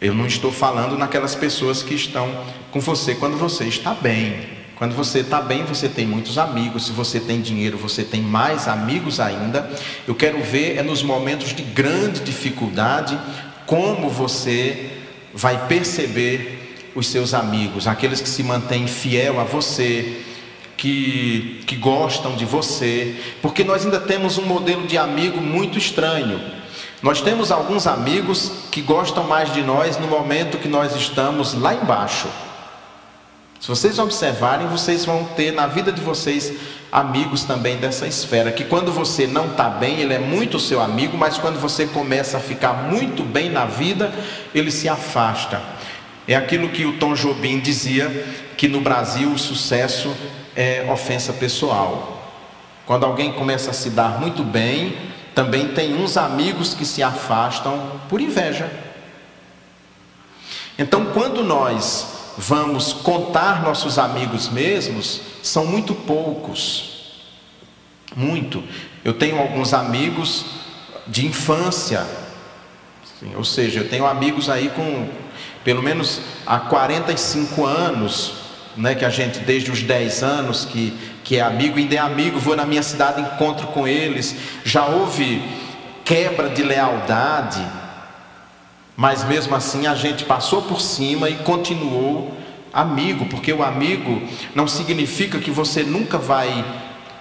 Eu 0.00 0.14
não 0.14 0.26
estou 0.26 0.50
falando 0.50 0.98
naquelas 0.98 1.36
pessoas 1.36 1.80
que 1.80 1.94
estão 1.94 2.44
com 2.72 2.80
você 2.80 3.14
quando 3.14 3.36
você 3.36 3.64
está 3.64 3.94
bem. 3.94 4.50
Quando 4.76 4.96
você 4.96 5.20
está 5.20 5.40
bem, 5.40 5.64
você 5.64 5.88
tem 5.88 6.06
muitos 6.06 6.38
amigos. 6.38 6.86
Se 6.86 6.92
você 6.92 7.20
tem 7.20 7.40
dinheiro, 7.40 7.78
você 7.78 8.02
tem 8.02 8.20
mais 8.20 8.66
amigos 8.66 9.20
ainda. 9.20 9.70
Eu 10.08 10.14
quero 10.14 10.42
ver 10.42 10.78
é 10.78 10.82
nos 10.82 11.02
momentos 11.02 11.54
de 11.54 11.62
grande 11.62 12.20
dificuldade 12.20 13.16
como 13.66 14.08
você 14.08 14.90
vai 15.32 15.68
perceber 15.68 16.90
os 16.94 17.06
seus 17.06 17.32
amigos, 17.32 17.86
aqueles 17.86 18.20
que 18.20 18.28
se 18.28 18.42
mantêm 18.42 18.86
fiel 18.86 19.40
a 19.40 19.44
você, 19.44 20.20
que, 20.76 21.62
que 21.66 21.76
gostam 21.76 22.34
de 22.36 22.44
você, 22.44 23.14
porque 23.40 23.64
nós 23.64 23.84
ainda 23.84 24.00
temos 24.00 24.36
um 24.36 24.44
modelo 24.44 24.86
de 24.86 24.98
amigo 24.98 25.40
muito 25.40 25.78
estranho. 25.78 26.38
Nós 27.00 27.20
temos 27.20 27.50
alguns 27.50 27.86
amigos 27.86 28.52
que 28.70 28.82
gostam 28.82 29.24
mais 29.24 29.52
de 29.54 29.62
nós 29.62 29.96
no 29.96 30.06
momento 30.06 30.58
que 30.58 30.68
nós 30.68 30.94
estamos 30.94 31.54
lá 31.54 31.74
embaixo. 31.74 32.28
Se 33.62 33.68
vocês 33.68 34.00
observarem, 34.00 34.66
vocês 34.66 35.04
vão 35.04 35.22
ter 35.22 35.52
na 35.52 35.68
vida 35.68 35.92
de 35.92 36.00
vocês 36.00 36.52
amigos 36.90 37.44
também 37.44 37.76
dessa 37.76 38.08
esfera. 38.08 38.50
Que 38.50 38.64
quando 38.64 38.90
você 38.90 39.24
não 39.24 39.52
está 39.52 39.68
bem, 39.68 40.00
ele 40.00 40.12
é 40.12 40.18
muito 40.18 40.58
seu 40.58 40.80
amigo, 40.80 41.16
mas 41.16 41.38
quando 41.38 41.60
você 41.60 41.86
começa 41.86 42.38
a 42.38 42.40
ficar 42.40 42.72
muito 42.72 43.22
bem 43.22 43.48
na 43.48 43.64
vida, 43.64 44.12
ele 44.52 44.72
se 44.72 44.88
afasta. 44.88 45.62
É 46.26 46.34
aquilo 46.34 46.70
que 46.70 46.84
o 46.84 46.98
Tom 46.98 47.14
Jobim 47.14 47.60
dizia: 47.60 48.26
que 48.56 48.66
no 48.66 48.80
Brasil 48.80 49.30
o 49.30 49.38
sucesso 49.38 50.12
é 50.56 50.84
ofensa 50.92 51.32
pessoal. 51.32 52.20
Quando 52.84 53.06
alguém 53.06 53.32
começa 53.32 53.70
a 53.70 53.74
se 53.74 53.90
dar 53.90 54.20
muito 54.20 54.42
bem, 54.42 54.98
também 55.36 55.68
tem 55.68 55.94
uns 55.94 56.16
amigos 56.16 56.74
que 56.74 56.84
se 56.84 57.00
afastam 57.00 58.00
por 58.08 58.20
inveja. 58.20 58.68
Então, 60.76 61.04
quando 61.14 61.44
nós 61.44 62.21
vamos 62.36 62.92
contar 62.92 63.62
nossos 63.62 63.98
amigos 63.98 64.48
mesmos, 64.48 65.20
são 65.42 65.66
muito 65.66 65.94
poucos. 65.94 66.90
Muito. 68.14 68.62
Eu 69.04 69.14
tenho 69.14 69.38
alguns 69.38 69.72
amigos 69.72 70.44
de 71.06 71.26
infância, 71.26 72.06
ou 73.34 73.44
seja, 73.44 73.80
eu 73.80 73.88
tenho 73.88 74.06
amigos 74.06 74.48
aí 74.48 74.70
com 74.70 75.08
pelo 75.64 75.82
menos 75.82 76.20
há 76.46 76.58
45 76.58 77.64
anos, 77.64 78.34
né, 78.76 78.94
que 78.94 79.04
a 79.04 79.10
gente 79.10 79.38
desde 79.40 79.70
os 79.70 79.82
10 79.82 80.22
anos 80.22 80.64
que 80.64 81.12
que 81.24 81.36
é 81.36 81.40
amigo, 81.40 81.78
ainda 81.78 81.94
é 81.94 81.98
amigo, 81.98 82.38
vou 82.38 82.56
na 82.56 82.66
minha 82.66 82.82
cidade, 82.82 83.20
encontro 83.20 83.68
com 83.68 83.86
eles. 83.86 84.36
Já 84.64 84.86
houve 84.86 85.42
quebra 86.04 86.48
de 86.48 86.62
lealdade, 86.62 87.64
mas 88.96 89.24
mesmo 89.24 89.54
assim 89.54 89.86
a 89.86 89.94
gente 89.94 90.24
passou 90.24 90.62
por 90.62 90.80
cima 90.80 91.28
e 91.28 91.36
continuou 91.36 92.36
amigo, 92.72 93.26
porque 93.26 93.52
o 93.52 93.62
amigo 93.62 94.22
não 94.54 94.66
significa 94.66 95.38
que 95.38 95.50
você 95.50 95.82
nunca 95.82 96.18
vai 96.18 96.64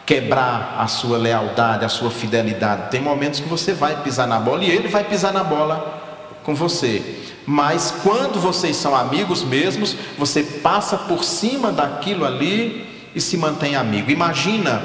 quebrar 0.06 0.76
a 0.80 0.88
sua 0.88 1.18
lealdade, 1.18 1.86
a 1.86 1.90
sua 1.90 2.12
fidelidade. 2.12 2.90
Tem 2.90 3.02
momentos 3.02 3.40
que 3.40 3.48
você 3.48 3.74
vai 3.74 4.02
pisar 4.02 4.28
na 4.28 4.40
bola 4.40 4.64
e 4.64 4.70
ele 4.70 4.88
vai 4.88 5.04
pisar 5.04 5.34
na 5.34 5.44
bola 5.44 6.02
com 6.44 6.56
você. 6.56 7.20
Mas 7.46 7.94
quando 8.04 8.40
vocês 8.40 8.76
são 8.76 8.96
amigos 8.96 9.44
mesmos, 9.44 9.96
você 10.18 10.44
passa 10.44 10.98
por 10.98 11.24
cima 11.24 11.72
daquilo 11.72 12.26
ali 12.26 12.88
e 13.16 13.22
se 13.22 13.38
mantém 13.38 13.76
amigo. 13.76 14.12
Imagina 14.12 14.82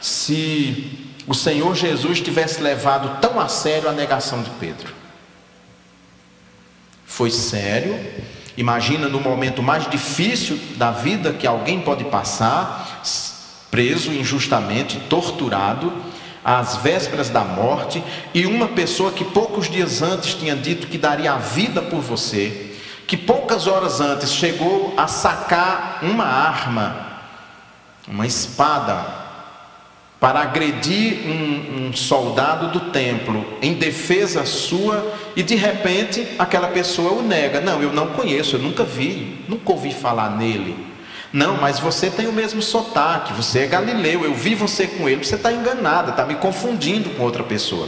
se 0.00 1.08
o 1.26 1.34
Senhor 1.34 1.74
Jesus 1.74 2.20
tivesse 2.20 2.62
levado 2.62 3.20
tão 3.20 3.38
a 3.38 3.48
sério 3.48 3.88
a 3.88 3.92
negação 3.92 4.42
de 4.42 4.50
Pedro. 4.50 4.97
Foi 7.18 7.32
sério. 7.32 7.98
Imagina 8.56 9.08
no 9.08 9.18
momento 9.18 9.60
mais 9.60 9.90
difícil 9.90 10.56
da 10.76 10.92
vida 10.92 11.32
que 11.32 11.48
alguém 11.48 11.80
pode 11.80 12.04
passar, 12.04 13.02
preso 13.72 14.12
injustamente, 14.12 15.00
torturado, 15.10 15.92
às 16.44 16.76
vésperas 16.76 17.28
da 17.28 17.42
morte, 17.42 18.00
e 18.32 18.46
uma 18.46 18.68
pessoa 18.68 19.10
que 19.10 19.24
poucos 19.24 19.68
dias 19.68 20.00
antes 20.00 20.34
tinha 20.34 20.54
dito 20.54 20.86
que 20.86 20.96
daria 20.96 21.32
a 21.32 21.38
vida 21.38 21.82
por 21.82 22.00
você, 22.00 22.72
que 23.04 23.16
poucas 23.16 23.66
horas 23.66 24.00
antes 24.00 24.32
chegou 24.32 24.94
a 24.96 25.08
sacar 25.08 25.98
uma 26.02 26.24
arma 26.24 27.08
uma 28.06 28.26
espada, 28.26 29.17
para 30.20 30.40
agredir 30.40 31.20
um, 31.26 31.88
um, 31.88 31.92
soldado 31.92 32.68
do 32.68 32.90
templo 32.90 33.44
em 33.62 33.74
defesa 33.74 34.44
sua, 34.44 35.14
e 35.36 35.42
de 35.42 35.54
repente 35.54 36.26
aquela 36.38 36.68
pessoa 36.68 37.12
o 37.12 37.22
nega: 37.22 37.60
Não, 37.60 37.82
eu 37.82 37.92
não 37.92 38.08
conheço, 38.08 38.56
eu 38.56 38.60
nunca 38.60 38.84
vi, 38.84 39.38
nunca 39.48 39.72
ouvi 39.72 39.92
falar 39.92 40.36
nele. 40.36 40.88
Não, 41.30 41.58
mas 41.58 41.78
você 41.78 42.08
tem 42.08 42.26
o 42.26 42.32
mesmo 42.32 42.62
sotaque, 42.62 43.34
você 43.34 43.60
é 43.60 43.66
galileu, 43.66 44.24
eu 44.24 44.34
vi 44.34 44.54
você 44.54 44.86
com 44.86 45.06
ele, 45.06 45.22
você 45.22 45.34
está 45.34 45.52
enganada, 45.52 46.10
está 46.10 46.24
me 46.24 46.34
confundindo 46.36 47.10
com 47.10 47.22
outra 47.22 47.44
pessoa. 47.44 47.86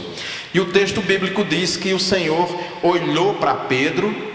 E 0.53 0.59
o 0.59 0.67
texto 0.67 1.01
bíblico 1.01 1.43
diz 1.43 1.75
que 1.75 1.91
o 1.91 1.99
Senhor 1.99 2.47
olhou 2.83 3.33
para 3.35 3.55
Pedro 3.55 4.31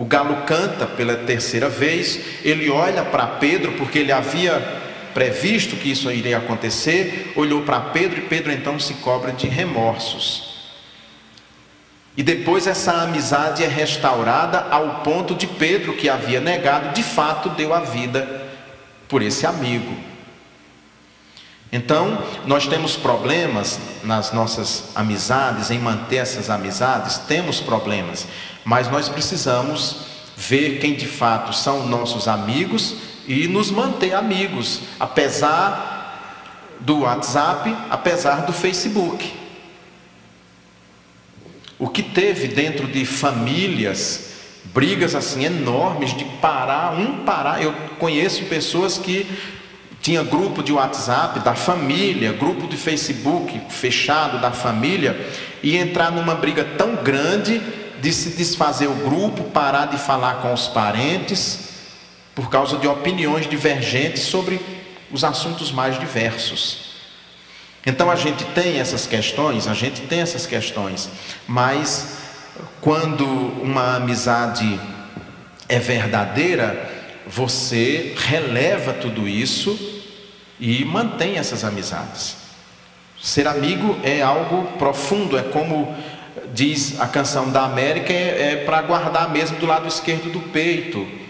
o 0.00 0.04
galo 0.06 0.46
canta 0.46 0.86
pela 0.86 1.14
terceira 1.14 1.68
vez, 1.68 2.18
ele 2.42 2.70
olha 2.70 3.04
para 3.04 3.26
Pedro, 3.26 3.72
porque 3.72 3.98
ele 3.98 4.10
havia 4.10 4.79
previsto 5.14 5.76
que 5.76 5.90
isso 5.90 6.10
iria 6.10 6.38
acontecer, 6.38 7.32
olhou 7.36 7.62
para 7.62 7.80
Pedro 7.80 8.18
e 8.18 8.22
Pedro 8.22 8.52
então 8.52 8.78
se 8.78 8.94
cobra 8.94 9.32
de 9.32 9.46
remorsos. 9.46 10.50
E 12.16 12.22
depois 12.22 12.66
essa 12.66 12.92
amizade 13.02 13.62
é 13.62 13.68
restaurada 13.68 14.66
ao 14.70 15.00
ponto 15.02 15.34
de 15.34 15.46
Pedro, 15.46 15.96
que 15.96 16.08
havia 16.08 16.40
negado, 16.40 16.92
de 16.92 17.02
fato 17.02 17.48
deu 17.50 17.72
a 17.72 17.80
vida 17.80 18.48
por 19.08 19.22
esse 19.22 19.46
amigo. 19.46 19.94
Então, 21.72 22.22
nós 22.46 22.66
temos 22.66 22.96
problemas 22.96 23.78
nas 24.02 24.32
nossas 24.32 24.90
amizades, 24.94 25.70
em 25.70 25.78
manter 25.78 26.16
essas 26.16 26.50
amizades, 26.50 27.18
temos 27.18 27.60
problemas. 27.60 28.26
Mas 28.64 28.90
nós 28.90 29.08
precisamos 29.08 29.98
ver 30.36 30.80
quem 30.80 30.94
de 30.94 31.06
fato 31.06 31.52
são 31.52 31.86
nossos 31.86 32.26
amigos 32.26 32.96
e 33.26 33.46
nos 33.46 33.70
manter 33.70 34.14
amigos, 34.14 34.82
apesar 34.98 36.76
do 36.80 37.00
WhatsApp, 37.00 37.76
apesar 37.90 38.46
do 38.46 38.52
Facebook. 38.52 39.40
o 41.80 41.88
que 41.88 42.02
teve 42.02 42.46
dentro 42.48 42.86
de 42.86 43.06
famílias, 43.06 44.28
brigas 44.66 45.14
assim 45.14 45.44
enormes 45.44 46.14
de 46.14 46.26
parar, 46.26 46.92
um 46.92 47.24
parar. 47.24 47.62
Eu 47.62 47.72
conheço 47.98 48.44
pessoas 48.44 48.98
que 48.98 49.26
tinha 50.02 50.22
grupo 50.22 50.62
de 50.62 50.72
WhatsApp 50.72 51.40
da 51.40 51.54
família, 51.54 52.34
grupo 52.34 52.68
de 52.68 52.76
Facebook 52.76 53.58
fechado 53.70 54.38
da 54.42 54.50
família, 54.50 55.26
e 55.62 55.74
entrar 55.74 56.12
numa 56.12 56.34
briga 56.34 56.64
tão 56.76 56.96
grande 56.96 57.60
de 58.00 58.12
se 58.12 58.30
desfazer 58.30 58.86
o 58.86 58.94
grupo, 58.96 59.44
parar 59.44 59.86
de 59.86 59.96
falar 59.96 60.36
com 60.36 60.52
os 60.52 60.68
parentes, 60.68 61.69
por 62.40 62.48
causa 62.48 62.78
de 62.78 62.88
opiniões 62.88 63.46
divergentes 63.46 64.22
sobre 64.22 64.58
os 65.12 65.24
assuntos 65.24 65.70
mais 65.70 66.00
diversos. 66.00 66.94
Então 67.84 68.10
a 68.10 68.16
gente 68.16 68.44
tem 68.46 68.80
essas 68.80 69.06
questões, 69.06 69.68
a 69.68 69.74
gente 69.74 70.00
tem 70.00 70.20
essas 70.20 70.46
questões, 70.46 71.10
mas 71.46 72.16
quando 72.80 73.26
uma 73.26 73.96
amizade 73.96 74.80
é 75.68 75.78
verdadeira, 75.78 76.90
você 77.26 78.14
releva 78.16 78.94
tudo 78.94 79.28
isso 79.28 79.78
e 80.58 80.82
mantém 80.82 81.36
essas 81.36 81.62
amizades. 81.62 82.36
Ser 83.20 83.46
amigo 83.48 83.98
é 84.02 84.22
algo 84.22 84.78
profundo, 84.78 85.36
é 85.36 85.42
como 85.42 85.94
diz 86.54 86.98
a 87.02 87.06
canção 87.06 87.50
da 87.50 87.64
América, 87.64 88.14
é, 88.14 88.52
é 88.52 88.56
para 88.64 88.80
guardar 88.80 89.28
mesmo 89.28 89.58
do 89.58 89.66
lado 89.66 89.86
esquerdo 89.86 90.32
do 90.32 90.40
peito, 90.40 91.20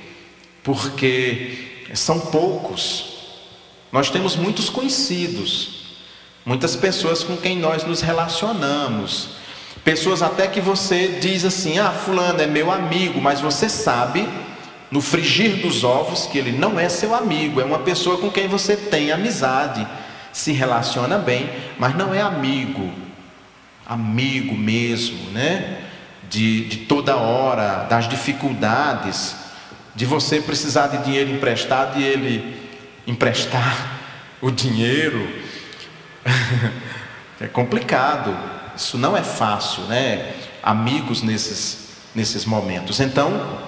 porque 0.63 1.89
são 1.95 2.21
poucos. 2.21 3.11
Nós 3.93 4.11
temos 4.11 4.37
muitos 4.37 4.69
conhecidos, 4.69 5.97
muitas 6.45 6.77
pessoas 6.77 7.25
com 7.25 7.37
quem 7.37 7.59
nós 7.59 7.85
nos 7.85 8.01
relacionamos, 8.01 9.31
pessoas 9.85 10.23
até 10.23 10.47
que 10.47 10.61
você 10.61 11.19
diz 11.21 11.45
assim: 11.45 11.79
ah, 11.79 11.91
Fulano 11.91 12.41
é 12.41 12.47
meu 12.47 12.71
amigo, 12.71 13.21
mas 13.21 13.41
você 13.41 13.69
sabe 13.69 14.29
no 14.91 15.01
frigir 15.01 15.57
dos 15.57 15.85
ovos 15.85 16.27
que 16.27 16.39
ele 16.39 16.53
não 16.53 16.79
é 16.79 16.89
seu 16.89 17.15
amigo, 17.15 17.61
é 17.61 17.65
uma 17.65 17.79
pessoa 17.79 18.19
com 18.19 18.31
quem 18.31 18.49
você 18.49 18.77
tem 18.77 19.13
amizade, 19.13 19.87
se 20.33 20.53
relaciona 20.53 21.19
bem, 21.19 21.49
mas 21.79 21.97
não 21.97 22.13
é 22.13 22.21
amigo, 22.21 22.93
amigo 23.87 24.55
mesmo, 24.57 25.31
né? 25.31 25.85
De, 26.29 26.65
de 26.67 26.77
toda 26.79 27.17
hora, 27.17 27.87
das 27.91 28.09
dificuldades, 28.09 29.35
de 29.95 30.07
você 30.07 30.41
precisar 30.41 30.89
de 30.89 31.05
dinheiro 31.05 31.31
emprestado 31.31 31.99
e 31.99 32.05
ele 32.05 32.61
emprestar 33.07 34.01
o 34.41 34.51
dinheiro. 34.51 35.29
é 37.41 37.47
complicado, 37.47 38.37
isso 38.77 38.97
não 38.97 39.17
é 39.17 39.23
fácil, 39.23 39.85
né? 39.85 40.35
Amigos 40.63 41.23
nesses, 41.23 41.89
nesses 42.15 42.45
momentos. 42.45 43.01
Então, 43.01 43.59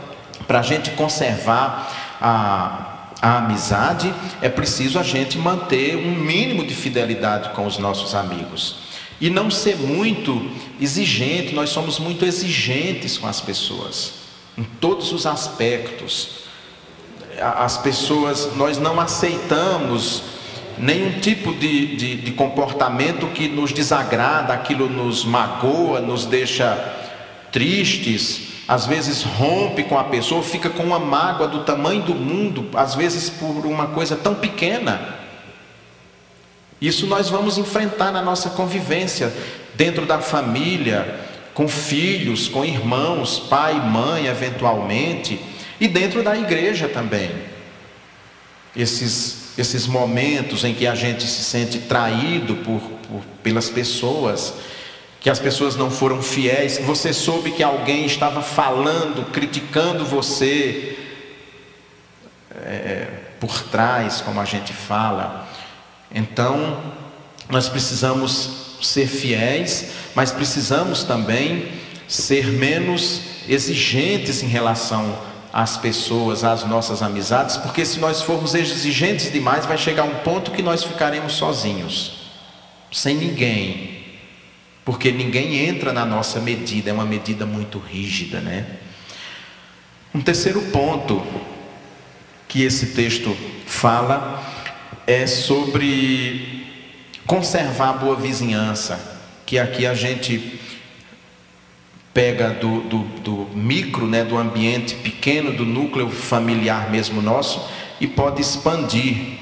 para 0.47 0.61
a 0.61 0.63
gente 0.63 0.91
conservar 0.93 2.19
a, 2.21 3.09
a 3.21 3.39
amizade, 3.39 4.13
é 4.41 4.49
preciso 4.49 4.99
a 4.99 5.03
gente 5.03 5.39
manter 5.39 5.97
um 5.97 6.15
mínimo 6.15 6.67
de 6.67 6.75
fidelidade 6.75 7.51
com 7.51 7.67
os 7.67 7.79
nossos 7.79 8.15
amigos. 8.15 8.77
E 9.21 9.31
não 9.31 9.51
ser 9.51 9.77
muito 9.77 10.51
exigente, 10.81 11.55
nós 11.55 11.71
somos 11.71 11.99
muito 11.99 12.25
exigentes 12.25 13.17
com 13.17 13.29
as 13.29 13.41
pessoas, 13.41 14.15
em 14.57 14.65
todos 14.65 15.13
os 15.13 15.27
aspectos. 15.27 16.43
As 17.41 17.79
pessoas, 17.79 18.55
nós 18.57 18.79
não 18.79 19.01
aceitamos 19.01 20.23
nenhum 20.79 21.21
tipo 21.21 21.53
de, 21.55 21.97
de, 21.97 22.17
de 22.17 22.33
comportamento 22.33 23.27
que 23.29 23.49
nos 23.49 23.73
desagrada, 23.73 24.53
aquilo 24.53 24.89
nos 24.89 25.25
magoa, 25.25 26.01
nos 26.01 26.27
deixa 26.27 26.77
tristes 27.51 28.53
às 28.67 28.87
vezes 28.87 29.23
rompe 29.23 29.83
com 29.83 29.99
a 29.99 30.05
pessoa, 30.05 30.43
fica 30.43 30.71
com 30.71 30.83
uma 30.83 30.99
mágoa 30.99 31.49
do 31.49 31.65
tamanho 31.65 32.03
do 32.03 32.15
mundo, 32.15 32.69
às 32.75 32.95
vezes 32.95 33.29
por 33.29 33.67
uma 33.67 33.89
coisa 33.89 34.17
tão 34.17 34.35
pequena. 34.35 35.19
Isso 36.81 37.07
nós 37.07 37.29
vamos 37.29 37.59
enfrentar 37.59 38.11
na 38.11 38.23
nossa 38.23 38.51
convivência, 38.51 39.33
dentro 39.75 40.07
da 40.07 40.21
família, 40.21 41.21
com 41.55 41.69
filhos, 41.69 42.49
com 42.49 42.65
irmãos, 42.65 43.39
pai, 43.39 43.75
mãe, 43.75 44.27
eventualmente, 44.27 45.41
e 45.81 45.87
dentro 45.87 46.23
da 46.23 46.37
igreja 46.37 46.89
também. 46.89 47.31
Esses, 48.75 49.59
esses 49.59 49.87
momentos 49.87 50.65
em 50.65 50.75
que 50.75 50.87
a 50.87 50.95
gente 50.95 51.25
se 51.25 51.45
sente 51.45 51.81
traído 51.81 52.57
por, 52.57 52.81
por 52.81 53.23
pelas 53.43 53.69
pessoas, 53.69 54.55
que 55.21 55.29
as 55.29 55.39
pessoas 55.39 55.77
não 55.77 55.91
foram 55.91 56.23
fiéis, 56.23 56.79
que 56.79 56.85
você 56.85 57.13
soube 57.13 57.53
que 57.53 57.63
alguém 57.63 58.07
estava 58.07 58.43
falando, 58.43 59.31
criticando 59.31 60.05
você 60.05 60.99
é, 62.65 63.09
por 63.39 63.63
trás, 63.65 64.21
como 64.21 64.41
a 64.41 64.45
gente 64.45 64.73
fala. 64.73 65.49
Então, 66.13 66.83
nós 67.49 67.69
precisamos 67.69 68.72
ser 68.87 69.07
fiéis, 69.07 69.91
mas 70.15 70.33
precisamos 70.33 71.05
também 71.05 71.69
ser 72.09 72.47
menos 72.47 73.23
exigentes 73.49 74.43
em 74.43 74.47
relação 74.47 75.19
às 75.53 75.77
pessoas, 75.77 76.45
às 76.45 76.65
nossas 76.65 77.03
amizades, 77.03 77.57
porque 77.57 77.85
se 77.85 78.01
nós 78.01 78.23
formos 78.23 78.55
exigentes 78.55 79.31
demais, 79.31 79.67
vai 79.67 79.77
chegar 79.77 80.05
um 80.05 80.17
ponto 80.17 80.51
que 80.51 80.63
nós 80.63 80.83
ficaremos 80.83 81.35
sozinhos, 81.35 82.31
sem 82.91 83.17
ninguém, 83.17 84.03
porque 84.85 85.13
ninguém 85.13 85.67
entra 85.69 85.93
na 85.93 86.05
nossa 86.05 86.41
medida, 86.41 86.91
é 86.91 86.93
uma 86.93 87.05
medida 87.05 87.45
muito 87.47 87.79
rígida, 87.79 88.41
né? 88.41 88.67
Um 90.15 90.21
terceiro 90.21 90.61
ponto 90.73 91.23
que 92.49 92.63
esse 92.63 92.87
texto 92.87 93.35
fala 93.67 94.43
é 95.07 95.27
sobre 95.27 96.62
conservar 97.27 97.91
a 97.91 97.93
boa 97.95 98.17
vizinhança, 98.17 98.99
que 99.47 99.59
aqui 99.59 99.87
a 99.87 99.95
gente 99.95 100.61
pega 102.13 102.51
do, 102.51 102.81
do, 102.83 102.99
do 103.21 103.49
micro, 103.55 104.07
né, 104.07 104.25
do 104.25 104.37
ambiente 104.37 104.95
pequeno, 104.97 105.53
do 105.53 105.65
núcleo 105.65 106.11
familiar 106.11 106.91
mesmo 106.91 107.23
nosso, 107.23 107.67
e 108.01 108.07
pode 108.07 108.41
expandir 108.41 109.39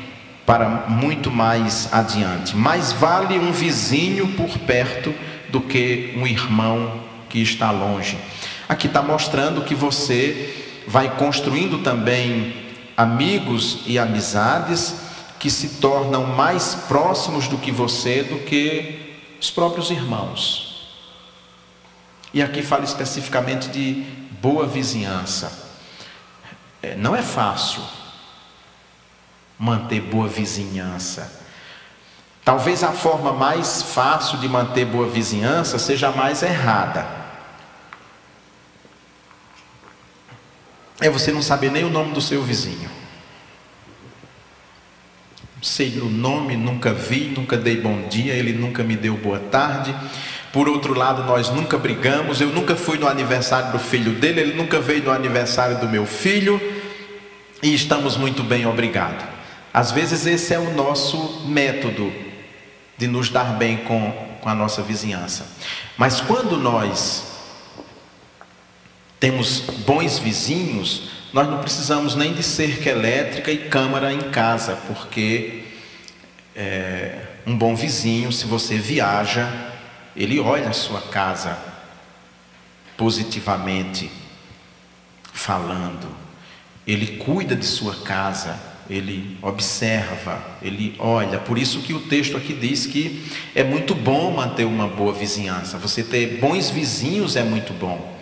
para 0.46 0.68
muito 0.88 1.30
mais 1.30 1.88
adiante. 1.92 2.56
Mais 2.56 2.92
vale 2.92 3.38
um 3.38 3.52
vizinho 3.52 4.28
por 4.28 4.58
perto 4.58 5.14
do 5.48 5.60
que 5.60 6.14
um 6.16 6.26
irmão 6.26 7.00
que 7.28 7.40
está 7.40 7.70
longe. 7.70 8.16
Aqui 8.68 8.86
está 8.86 9.02
mostrando 9.02 9.62
que 9.62 9.74
você 9.74 10.82
vai 10.86 11.16
construindo 11.16 11.78
também 11.78 12.54
amigos 12.96 13.80
e 13.86 13.98
amizades 13.98 15.09
que 15.40 15.50
se 15.50 15.81
tornam 15.81 16.26
mais 16.26 16.74
próximos 16.74 17.48
do 17.48 17.57
que 17.57 17.72
você 17.72 18.22
do 18.22 18.40
que 18.40 19.16
os 19.40 19.50
próprios 19.50 19.90
irmãos. 19.90 20.92
E 22.33 22.42
aqui 22.42 22.62
fala 22.62 22.85
especificamente 22.85 23.70
de 23.70 24.05
boa 24.40 24.66
vizinhança. 24.66 25.70
É, 26.83 26.94
não 26.94 27.16
é 27.16 27.22
fácil 27.22 27.83
manter 29.59 30.03
boa 30.03 30.29
vizinhança. 30.29 31.40
Talvez 32.44 32.85
a 32.85 32.92
forma 32.92 33.33
mais 33.33 33.83
fácil 33.83 34.38
de 34.38 34.48
manter 34.48 34.85
boa 34.85 35.09
vizinhança 35.09 35.79
seja 35.79 36.09
a 36.09 36.12
mais 36.12 36.42
errada. 36.42 37.07
É 41.00 41.09
você 41.09 41.33
não 41.33 41.40
saber 41.40 41.70
nem 41.70 41.85
o 41.85 41.90
nome 41.90 42.12
do 42.12 42.20
seu 42.20 42.42
vizinho. 42.42 42.99
Sei 45.62 45.98
o 46.00 46.06
nome, 46.06 46.56
nunca 46.56 46.92
vi, 46.92 47.32
nunca 47.36 47.56
dei 47.56 47.76
bom 47.76 48.08
dia, 48.08 48.32
ele 48.32 48.52
nunca 48.52 48.82
me 48.82 48.96
deu 48.96 49.14
boa 49.16 49.38
tarde. 49.38 49.94
Por 50.52 50.68
outro 50.68 50.94
lado, 50.94 51.22
nós 51.24 51.50
nunca 51.50 51.76
brigamos, 51.76 52.40
eu 52.40 52.48
nunca 52.48 52.74
fui 52.74 52.98
no 52.98 53.06
aniversário 53.06 53.70
do 53.70 53.78
filho 53.78 54.12
dele, 54.12 54.40
ele 54.40 54.54
nunca 54.54 54.80
veio 54.80 55.02
no 55.02 55.10
aniversário 55.10 55.78
do 55.78 55.88
meu 55.88 56.06
filho, 56.06 56.60
e 57.62 57.74
estamos 57.74 58.16
muito 58.16 58.42
bem, 58.42 58.66
obrigado. 58.66 59.28
Às 59.72 59.92
vezes 59.92 60.26
esse 60.26 60.54
é 60.54 60.58
o 60.58 60.72
nosso 60.74 61.46
método 61.46 62.10
de 62.96 63.06
nos 63.06 63.28
dar 63.28 63.56
bem 63.58 63.76
com, 63.78 64.12
com 64.40 64.48
a 64.48 64.54
nossa 64.54 64.82
vizinhança. 64.82 65.46
Mas 65.96 66.20
quando 66.20 66.56
nós 66.56 67.24
temos 69.20 69.60
bons 69.84 70.18
vizinhos, 70.18 71.19
nós 71.32 71.48
não 71.48 71.58
precisamos 71.58 72.14
nem 72.14 72.32
de 72.32 72.42
cerca 72.42 72.90
elétrica 72.90 73.52
e 73.52 73.68
câmara 73.68 74.12
em 74.12 74.30
casa, 74.30 74.76
porque 74.86 75.62
é, 76.56 77.20
um 77.46 77.56
bom 77.56 77.74
vizinho, 77.74 78.32
se 78.32 78.46
você 78.46 78.76
viaja, 78.76 79.48
ele 80.16 80.40
olha 80.40 80.68
a 80.68 80.72
sua 80.72 81.00
casa 81.00 81.56
positivamente 82.96 84.10
falando, 85.32 86.08
ele 86.86 87.18
cuida 87.18 87.54
de 87.54 87.64
sua 87.64 87.94
casa, 87.94 88.58
ele 88.90 89.38
observa, 89.40 90.42
ele 90.60 90.96
olha. 90.98 91.38
Por 91.38 91.56
isso 91.56 91.80
que 91.80 91.94
o 91.94 92.00
texto 92.00 92.36
aqui 92.36 92.52
diz 92.52 92.86
que 92.86 93.24
é 93.54 93.62
muito 93.62 93.94
bom 93.94 94.32
manter 94.32 94.64
uma 94.64 94.88
boa 94.88 95.12
vizinhança. 95.12 95.78
Você 95.78 96.02
ter 96.02 96.38
bons 96.38 96.70
vizinhos 96.70 97.36
é 97.36 97.44
muito 97.44 97.72
bom. 97.72 98.18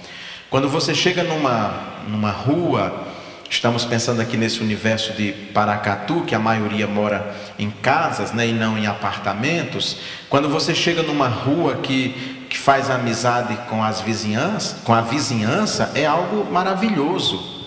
Quando 0.50 0.68
você 0.68 0.94
chega 0.94 1.24
numa, 1.24 1.97
numa 2.08 2.30
rua, 2.30 3.06
estamos 3.48 3.84
pensando 3.84 4.20
aqui 4.20 4.36
nesse 4.36 4.60
universo 4.60 5.12
de 5.12 5.32
Paracatu, 5.54 6.22
que 6.22 6.34
a 6.34 6.38
maioria 6.38 6.86
mora 6.86 7.36
em 7.58 7.70
casas 7.70 8.32
né, 8.32 8.48
e 8.48 8.52
não 8.52 8.76
em 8.78 8.86
apartamentos. 8.86 9.98
Quando 10.28 10.48
você 10.48 10.74
chega 10.74 11.02
numa 11.02 11.28
rua 11.28 11.76
que, 11.76 12.46
que 12.48 12.58
faz 12.58 12.90
amizade 12.90 13.56
com 13.68 13.82
as 13.84 14.00
vizinhanças, 14.00 14.80
com 14.82 14.94
a 14.94 15.00
vizinhança, 15.00 15.92
é 15.94 16.06
algo 16.06 16.50
maravilhoso. 16.50 17.66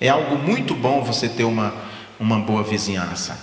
É 0.00 0.08
algo 0.08 0.36
muito 0.36 0.74
bom 0.74 1.02
você 1.02 1.28
ter 1.28 1.44
uma 1.44 1.92
uma 2.22 2.38
boa 2.38 2.62
vizinhança. 2.62 3.36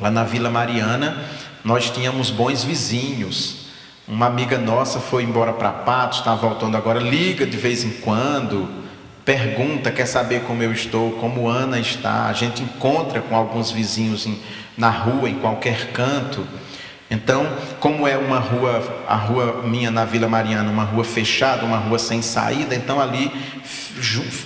Lá 0.00 0.10
na 0.10 0.24
Vila 0.24 0.50
Mariana, 0.50 1.24
nós 1.64 1.90
tínhamos 1.90 2.28
bons 2.28 2.64
vizinhos. 2.64 3.66
Uma 4.08 4.26
amiga 4.26 4.58
nossa 4.58 4.98
foi 4.98 5.22
embora 5.22 5.52
para 5.52 5.70
Patos, 5.70 6.18
está 6.18 6.34
voltando 6.34 6.76
agora, 6.76 6.98
liga 6.98 7.46
de 7.46 7.56
vez 7.56 7.84
em 7.84 7.90
quando, 7.90 8.68
pergunta, 9.24 9.90
quer 9.90 10.06
saber 10.06 10.42
como 10.42 10.62
eu 10.62 10.72
estou, 10.72 11.12
como 11.12 11.48
Ana 11.48 11.78
está. 11.78 12.26
A 12.26 12.32
gente 12.32 12.62
encontra 12.62 13.20
com 13.20 13.36
alguns 13.36 13.70
vizinhos 13.70 14.26
em, 14.26 14.38
na 14.76 14.90
rua, 14.90 15.28
em 15.28 15.34
qualquer 15.34 15.92
canto. 15.92 16.46
Então, 17.10 17.46
como 17.78 18.08
é 18.08 18.16
uma 18.16 18.38
rua, 18.38 19.04
a 19.06 19.16
rua 19.16 19.62
minha 19.64 19.90
na 19.90 20.02
Vila 20.04 20.28
Mariana, 20.28 20.70
uma 20.70 20.84
rua 20.84 21.04
fechada, 21.04 21.62
uma 21.62 21.76
rua 21.76 21.98
sem 21.98 22.22
saída, 22.22 22.74
então 22.74 22.98
ali, 22.98 23.30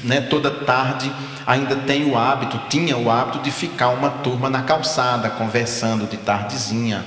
né, 0.03 0.21
toda 0.21 0.51
tarde 0.51 1.13
ainda 1.47 1.77
tem 1.77 2.11
o 2.11 2.19
hábito, 2.19 2.61
tinha 2.69 2.97
o 2.97 3.09
hábito 3.09 3.39
de 3.39 3.53
ficar 3.53 3.91
uma 3.91 4.11
turma 4.11 4.51
na 4.51 4.63
calçada, 4.63 5.31
conversando 5.31 6.11
de 6.11 6.17
tardezinha, 6.17 7.05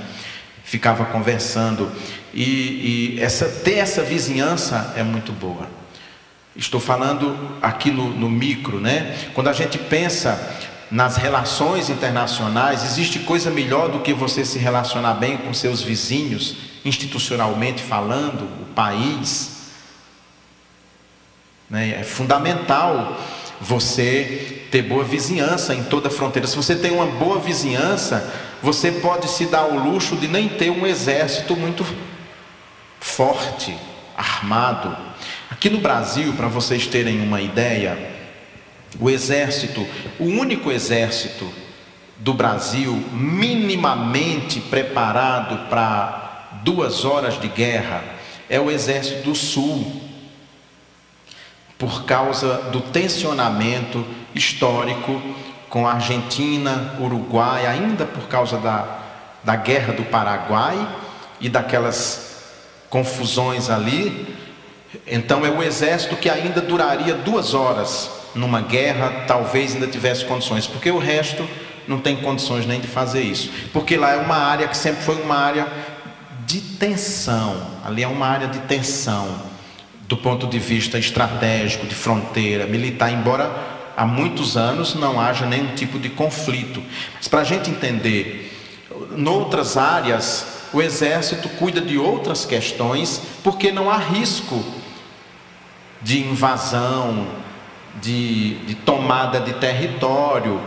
ficava 0.64 1.04
conversando. 1.04 1.92
E, 2.34 3.18
e 3.18 3.22
essa, 3.22 3.46
ter 3.46 3.80
essa 3.80 4.02
vizinhança 4.02 4.94
é 4.96 5.04
muito 5.04 5.34
boa. 5.34 5.79
Estou 6.56 6.80
falando 6.80 7.58
aqui 7.62 7.92
no, 7.92 8.10
no 8.10 8.30
micro, 8.30 8.80
né? 8.80 9.18
Quando 9.34 9.48
a 9.48 9.54
gente 9.54 9.78
pensa 9.78 10.58
nas 10.92 11.18
relações 11.18 11.90
internacionais, 11.90 12.84
existe 12.84 13.20
coisa 13.20 13.52
melhor 13.52 13.90
do 13.90 14.00
que 14.00 14.14
você 14.14 14.44
se 14.44 14.58
relacionar 14.58 15.14
bem 15.14 15.38
com 15.38 15.54
seus 15.54 15.82
vizinhos, 15.82 16.56
institucionalmente 16.84 17.82
falando, 17.84 18.44
o 18.62 18.66
país. 18.74 19.60
Né? 21.70 22.00
É 22.00 22.04
fundamental 22.04 23.18
você 23.62 24.66
ter 24.72 24.82
boa 24.82 25.04
vizinhança 25.04 25.76
em 25.76 25.84
toda 25.84 26.08
a 26.08 26.12
fronteira. 26.12 26.48
Se 26.48 26.56
você 26.56 26.76
tem 26.76 26.92
uma 26.92 27.06
boa 27.06 27.40
vizinhança, 27.40 28.34
você 28.62 28.92
pode 28.92 29.30
se 29.30 29.46
dar 29.46 29.66
o 29.66 29.80
luxo 29.80 30.16
de 30.16 30.28
nem 30.28 30.50
ter 30.50 30.70
um 30.70 30.88
exército 30.88 31.56
muito 31.56 31.86
forte, 33.00 33.76
armado. 34.18 34.96
Aqui 35.60 35.70
no 35.70 35.82
Brasil, 35.82 36.32
para 36.38 36.48
vocês 36.48 36.88
terem 36.88 37.20
uma 37.20 37.42
ideia, 37.42 37.98
o 38.98 39.10
exército, 39.10 39.86
o 40.18 40.24
único 40.24 40.72
exército 40.72 41.52
do 42.16 42.34
Brasil 42.34 42.94
minimamente 43.12 44.62
preparado 44.62 45.70
para 45.70 46.62
duas 46.64 47.04
horas 47.04 47.38
de 47.42 47.50
guerra 47.50 48.02
é 48.50 48.58
o 48.58 48.72
exército 48.72 49.24
do 49.24 49.36
Sul, 49.36 50.02
por 51.78 52.06
causa 52.06 52.70
do 52.72 52.80
tensionamento 52.80 54.06
histórico 54.34 55.22
com 55.68 55.86
a 55.86 55.96
Argentina, 55.96 56.96
Uruguai, 57.02 57.68
ainda 57.68 58.06
por 58.06 58.30
causa 58.30 58.58
da, 58.60 59.00
da 59.44 59.58
guerra 59.58 59.92
do 59.92 60.06
Paraguai 60.06 60.88
e 61.42 61.50
daquelas 61.50 62.46
confusões 62.90 63.70
ali. 63.70 64.48
Então 65.06 65.46
é 65.46 65.50
o 65.50 65.62
exército 65.62 66.16
que 66.16 66.30
ainda 66.30 66.62
duraria 66.62 67.14
duas 67.14 67.54
horas 67.54 68.10
numa 68.34 68.62
guerra, 68.62 69.26
talvez 69.28 69.74
ainda 69.74 69.88
tivesse 69.88 70.26
condições, 70.26 70.68
porque 70.68 70.90
o 70.90 70.98
resto 70.98 71.48
não 71.88 72.00
tem 72.00 72.18
condições 72.18 72.66
nem 72.66 72.80
de 72.80 72.88
fazer 72.88 73.22
isso. 73.22 73.50
Porque 73.74 73.98
lá 73.98 74.12
é 74.12 74.18
uma 74.18 74.38
área 74.38 74.68
que 74.68 74.78
sempre 74.78 75.04
foi 75.04 75.22
uma 75.22 75.36
área 75.36 75.68
de 76.46 76.62
tensão, 76.62 77.68
ali 77.84 78.04
é 78.04 78.08
uma 78.08 78.28
área 78.28 78.48
de 78.48 78.60
tensão, 78.60 79.42
do 80.08 80.18
ponto 80.18 80.48
de 80.48 80.58
vista 80.58 80.98
estratégico, 80.98 81.86
de 81.86 81.94
fronteira, 81.94 82.66
militar, 82.66 83.12
embora 83.12 83.52
há 83.96 84.06
muitos 84.06 84.58
anos 84.58 84.96
não 84.96 85.20
haja 85.20 85.46
nenhum 85.46 85.76
tipo 85.76 86.00
de 86.00 86.10
conflito. 86.10 86.82
Mas 87.16 87.28
para 87.28 87.42
a 87.42 87.44
gente 87.44 87.70
entender, 87.70 88.52
noutras 89.12 89.78
áreas, 89.78 90.60
o 90.74 90.82
exército 90.82 91.50
cuida 91.50 91.82
de 91.82 91.98
outras 91.98 92.46
questões, 92.46 93.22
porque 93.44 93.72
não 93.72 93.90
há 93.90 93.98
risco 93.98 94.64
de 96.02 96.20
invasão, 96.20 97.28
de, 98.02 98.56
de 98.66 98.76
tomada 98.76 99.40
de 99.40 99.54
território. 99.54 100.62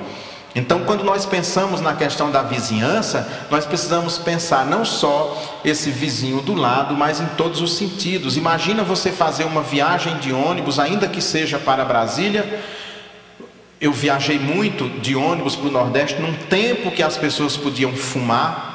Então, 0.55 0.81
quando 0.81 1.03
nós 1.03 1.25
pensamos 1.25 1.81
na 1.81 1.95
questão 1.95 2.31
da 2.31 2.43
vizinhança, 2.43 3.47
nós 3.51 3.65
precisamos 3.65 4.19
pensar 4.19 4.67
não 4.67 4.85
só 4.85 5.61
esse 5.65 5.91
vizinho 5.91 6.43
do 6.43 6.55
lado, 6.55 6.95
mas 6.95 7.21
em 7.21 7.27
todos 7.39 7.63
os 7.63 7.75
sentidos. 7.75 8.37
Imagina 8.37 8.83
você 8.83 9.11
fazer 9.11 9.45
uma 9.45 9.63
viagem 9.63 10.19
de 10.19 10.31
ônibus, 10.31 10.79
ainda 10.79 11.09
que 11.09 11.23
seja 11.23 11.59
para 11.59 11.87
Brasília. 11.87 12.63
Eu 13.81 13.93
viajei 13.93 14.39
muito 14.39 14.91
de 15.01 15.17
ônibus 15.17 15.57
para 15.57 15.69
o 15.69 15.73
Nordeste 15.73 16.21
num 16.21 16.35
tempo 16.35 16.91
que 16.91 17.03
as 17.03 17.17
pessoas 17.17 17.57
podiam 17.57 17.95
fumar. 17.95 18.72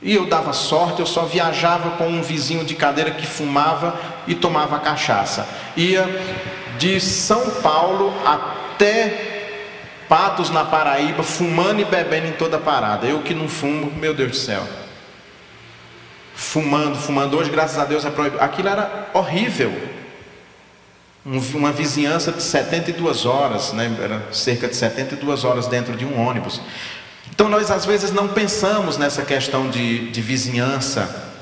E 0.00 0.14
eu 0.14 0.26
dava 0.26 0.52
sorte, 0.52 1.00
eu 1.00 1.06
só 1.06 1.24
viajava 1.24 1.90
com 1.92 2.06
um 2.06 2.22
vizinho 2.22 2.64
de 2.64 2.74
cadeira 2.74 3.10
que 3.10 3.26
fumava 3.26 3.98
e 4.26 4.34
tomava 4.34 4.78
cachaça. 4.78 5.48
Ia 5.76 6.06
de 6.78 7.00
São 7.00 7.50
Paulo 7.62 8.12
até 8.24 9.28
Patos 10.08 10.48
na 10.48 10.64
Paraíba, 10.64 11.22
fumando 11.22 11.80
e 11.80 11.84
bebendo 11.84 12.28
em 12.28 12.32
toda 12.32 12.58
parada. 12.58 13.06
Eu 13.06 13.22
que 13.22 13.34
não 13.34 13.46
fumo, 13.46 13.92
meu 13.92 14.14
Deus 14.14 14.30
do 14.30 14.36
céu. 14.36 14.66
Fumando, 16.34 16.96
fumando. 16.96 17.36
Hoje, 17.36 17.50
graças 17.50 17.78
a 17.78 17.84
Deus, 17.84 18.04
é 18.06 18.10
proibido. 18.10 18.42
Aquilo 18.42 18.68
era 18.68 19.08
horrível. 19.12 19.70
Uma 21.26 21.72
vizinhança 21.72 22.32
de 22.32 22.42
72 22.42 23.26
horas, 23.26 23.72
né? 23.74 23.94
era 24.02 24.32
cerca 24.32 24.66
de 24.66 24.76
72 24.76 25.44
horas 25.44 25.66
dentro 25.66 25.94
de 25.94 26.06
um 26.06 26.18
ônibus. 26.18 26.58
Então, 27.30 27.48
nós 27.48 27.70
às 27.70 27.84
vezes 27.84 28.12
não 28.12 28.28
pensamos 28.28 28.96
nessa 28.96 29.22
questão 29.24 29.70
de, 29.70 30.10
de 30.10 30.20
vizinhança, 30.20 31.32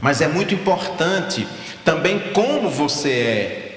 mas 0.00 0.20
é 0.20 0.28
muito 0.28 0.54
importante 0.54 1.46
também 1.84 2.18
como 2.32 2.68
você 2.68 3.10
é 3.10 3.68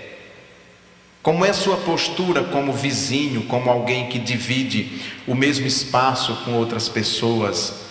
como 1.25 1.43
é 1.43 1.51
sua 1.53 1.77
postura 1.77 2.43
como 2.43 2.71
vizinho, 2.71 3.45
como 3.45 3.67
alguém 3.67 4.07
que 4.09 4.19
divide 4.19 5.01
o 5.25 5.33
mesmo 5.33 5.65
espaço 5.65 6.35
com 6.45 6.53
outras 6.53 6.87
pessoas? 6.87 7.85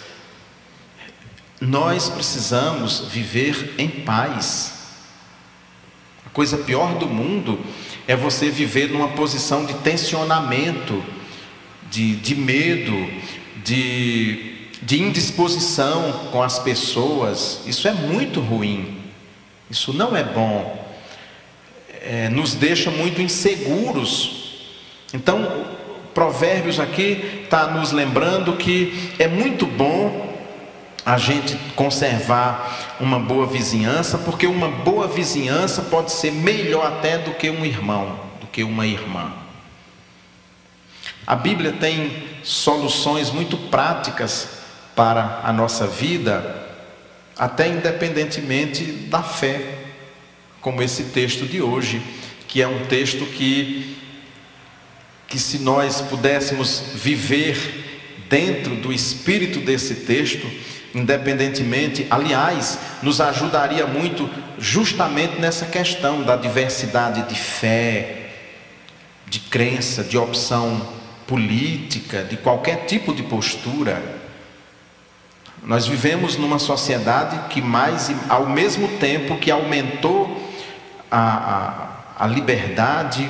Nós 1.61 2.09
precisamos 2.09 3.09
viver 3.11 3.75
em 3.77 3.89
paz. 3.89 4.75
A 6.25 6.31
coisa 6.31 6.59
pior 6.59 6.95
do 6.95 7.09
mundo 7.09 7.59
é 8.07 8.15
você 8.15 8.51
viver 8.51 8.91
numa 8.91 9.09
posição 9.09 9.67
de 9.67 9.75
tensionamento, 9.75 11.03
de, 11.91 12.15
de 12.15 12.37
medo, 12.37 12.95
de, 13.65 14.69
de 14.83 15.03
indisposição 15.03 16.29
com 16.31 16.43
as 16.43 16.59
pessoas. 16.59 17.63
Isso 17.67 17.89
é 17.89 17.93
muito 17.93 18.41
ruim. 18.41 19.01
Isso 19.71 19.93
não 19.93 20.15
é 20.15 20.23
bom 20.23 20.85
é, 22.05 22.29
nos 22.29 22.55
deixa 22.55 22.91
muito 22.91 23.23
inseguros. 23.23 24.53
Então, 25.13 25.65
Provérbios 26.13 26.79
aqui 26.79 27.43
está 27.45 27.67
nos 27.67 27.91
lembrando 27.91 28.57
que 28.57 29.13
é 29.19 29.27
muito 29.27 29.67
bom 29.67 30.33
a 31.05 31.19
gente 31.19 31.57
conservar 31.75 32.97
uma 33.01 33.19
boa 33.19 33.47
vizinhança, 33.47 34.19
porque 34.19 34.47
uma 34.47 34.69
boa 34.69 35.09
vizinhança 35.09 35.83
pode 35.83 36.13
ser 36.13 36.31
melhor 36.31 36.87
até 36.87 37.19
do 37.19 37.33
que 37.33 37.51
um 37.51 37.65
irmão, 37.65 38.21
do 38.41 38.47
que 38.47 38.63
uma 38.63 38.87
irmã. 38.87 39.33
A 41.27 41.35
Bíblia 41.35 41.73
tem 41.73 42.34
soluções 42.45 43.31
muito 43.31 43.57
práticas 43.57 44.49
para 44.95 45.41
a 45.43 45.53
nossa 45.53 45.87
vida, 45.87 46.63
até 47.37 47.67
independentemente 47.67 48.85
da 48.85 49.23
fé 49.23 49.79
como 50.61 50.83
esse 50.83 51.05
texto 51.05 51.47
de 51.47 51.61
hoje, 51.61 52.01
que 52.47 52.63
é 52.63 52.69
um 52.69 52.85
texto 52.87 53.27
que, 53.27 53.97
que 55.27 55.39
se 55.39 55.59
nós 55.59 56.01
pudéssemos 56.03 56.85
viver 56.95 58.15
dentro 58.29 58.77
do 58.77 58.93
espírito 58.93 59.61
desse 59.61 59.97
texto, 59.97 60.47
independentemente, 60.95 62.07
aliás, 62.09 62.79
nos 63.03 63.21
ajudaria 63.21 63.87
muito 63.87 64.31
justamente 64.59 65.41
nessa 65.41 65.67
questão 65.67 66.23
da 66.23 66.37
diversidade 66.37 67.29
de 67.29 67.35
fé, 67.35 68.31
de 69.27 69.41
crença, 69.41 70.05
de 70.05 70.17
opção 70.17 71.04
política, 71.27 72.23
de 72.23 72.37
qualquer 72.37 72.87
tipo 72.87 73.15
de 73.15 73.23
postura. 73.23 74.03
Nós 75.63 75.87
vivemos 75.87 76.37
numa 76.37 76.59
sociedade 76.59 77.49
que 77.49 77.63
mais, 77.63 78.11
ao 78.29 78.47
mesmo 78.47 78.87
tempo 78.99 79.39
que 79.39 79.51
aumentou 79.51 80.53
a, 81.11 82.05
a, 82.19 82.25
a 82.25 82.27
liberdade, 82.27 83.29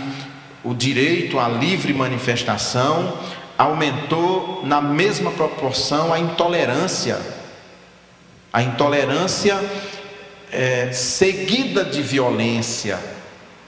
o 0.65 0.75
direito 0.75 1.39
à 1.39 1.49
livre 1.49 1.93
manifestação, 1.93 3.19
aumentou 3.57 4.63
na 4.65 4.81
mesma 4.81 5.31
proporção 5.31 6.13
a 6.13 6.19
intolerância. 6.19 7.21
A 8.53 8.63
intolerância 8.63 9.61
é, 10.51 10.93
seguida 10.93 11.85
de 11.85 12.03
violência, 12.03 12.99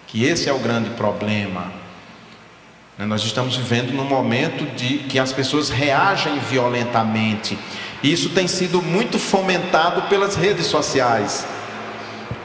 que 0.07 0.25
esse 0.25 0.49
é 0.49 0.53
o 0.53 0.59
grande 0.59 0.91
problema. 0.91 1.86
Né, 2.99 3.05
nós 3.05 3.23
estamos 3.23 3.57
vivendo 3.57 3.93
num 3.93 4.05
momento 4.05 4.65
de 4.75 4.99
que 4.99 5.19
as 5.19 5.33
pessoas 5.33 5.69
reagem 5.69 6.39
violentamente. 6.39 7.59
E 8.03 8.11
isso 8.11 8.31
tem 8.31 8.49
sido 8.49 8.81
muito 8.81 9.19
fomentado 9.19 10.03
pelas 10.03 10.37
redes 10.37 10.67
sociais, 10.67 11.47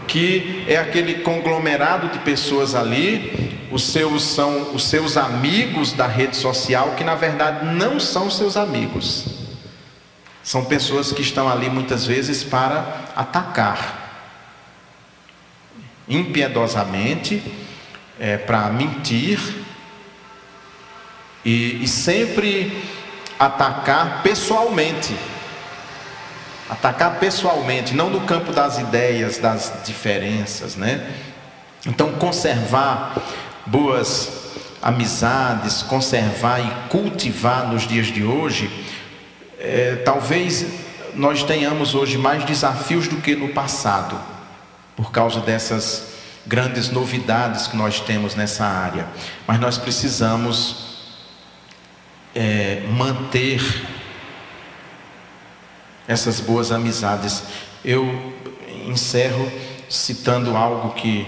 que 0.08 0.66
é 0.68 0.78
aquele 0.78 1.16
conglomerado 1.16 2.10
de 2.10 2.20
pessoas 2.20 2.76
ali, 2.76 3.60
os 3.72 3.84
seus 3.84 4.24
são 4.24 4.74
os 4.74 4.84
seus 4.84 5.16
amigos 5.16 5.94
da 5.94 6.06
rede 6.06 6.36
social 6.36 6.96
que 6.98 7.04
na 7.06 7.16
verdade 7.16 7.66
não 7.74 8.00
são 8.00 8.30
seus 8.30 8.58
amigos. 8.58 9.26
São 10.44 10.66
pessoas 10.66 11.14
que 11.14 11.22
estão 11.22 11.48
ali 11.48 11.70
muitas 11.70 12.06
vezes 12.06 12.44
para 12.44 13.06
atacar 13.16 14.00
impiedosamente, 16.10 17.42
é, 18.20 18.36
para 18.36 18.70
mentir 18.70 19.40
e, 21.44 21.84
e 21.84 21.88
sempre 21.88 22.84
atacar 23.40 24.22
pessoalmente. 24.24 25.16
Atacar 26.70 27.20
pessoalmente, 27.20 27.94
não 27.94 28.10
no 28.10 28.22
campo 28.22 28.54
das 28.54 28.80
ideias, 28.80 29.38
das 29.38 29.74
diferenças, 29.86 30.76
né? 30.76 31.06
Então, 31.86 32.14
conservar 32.14 33.18
boas 33.66 34.32
amizades, 34.82 35.82
conservar 35.84 36.60
e 36.60 36.90
cultivar 36.90 37.68
nos 37.68 37.88
dias 37.88 38.08
de 38.08 38.24
hoje, 38.24 38.70
é, 39.60 39.98
talvez 40.06 40.66
nós 41.14 41.44
tenhamos 41.44 41.94
hoje 41.94 42.18
mais 42.18 42.46
desafios 42.46 43.08
do 43.08 43.18
que 43.18 43.36
no 43.36 43.50
passado, 43.50 44.18
por 44.96 45.12
causa 45.12 45.40
dessas 45.42 46.12
grandes 46.46 46.90
novidades 46.90 47.68
que 47.68 47.76
nós 47.76 48.00
temos 48.00 48.34
nessa 48.36 48.66
área. 48.66 49.08
Mas 49.46 49.60
nós 49.60 49.78
precisamos 49.78 50.91
é, 52.36 52.84
manter 52.90 53.62
essas 56.08 56.40
boas 56.40 56.72
amizades. 56.72 57.44
Eu 57.84 58.34
encerro 58.86 59.52
citando 59.90 60.56
algo 60.56 60.94
que 60.94 61.26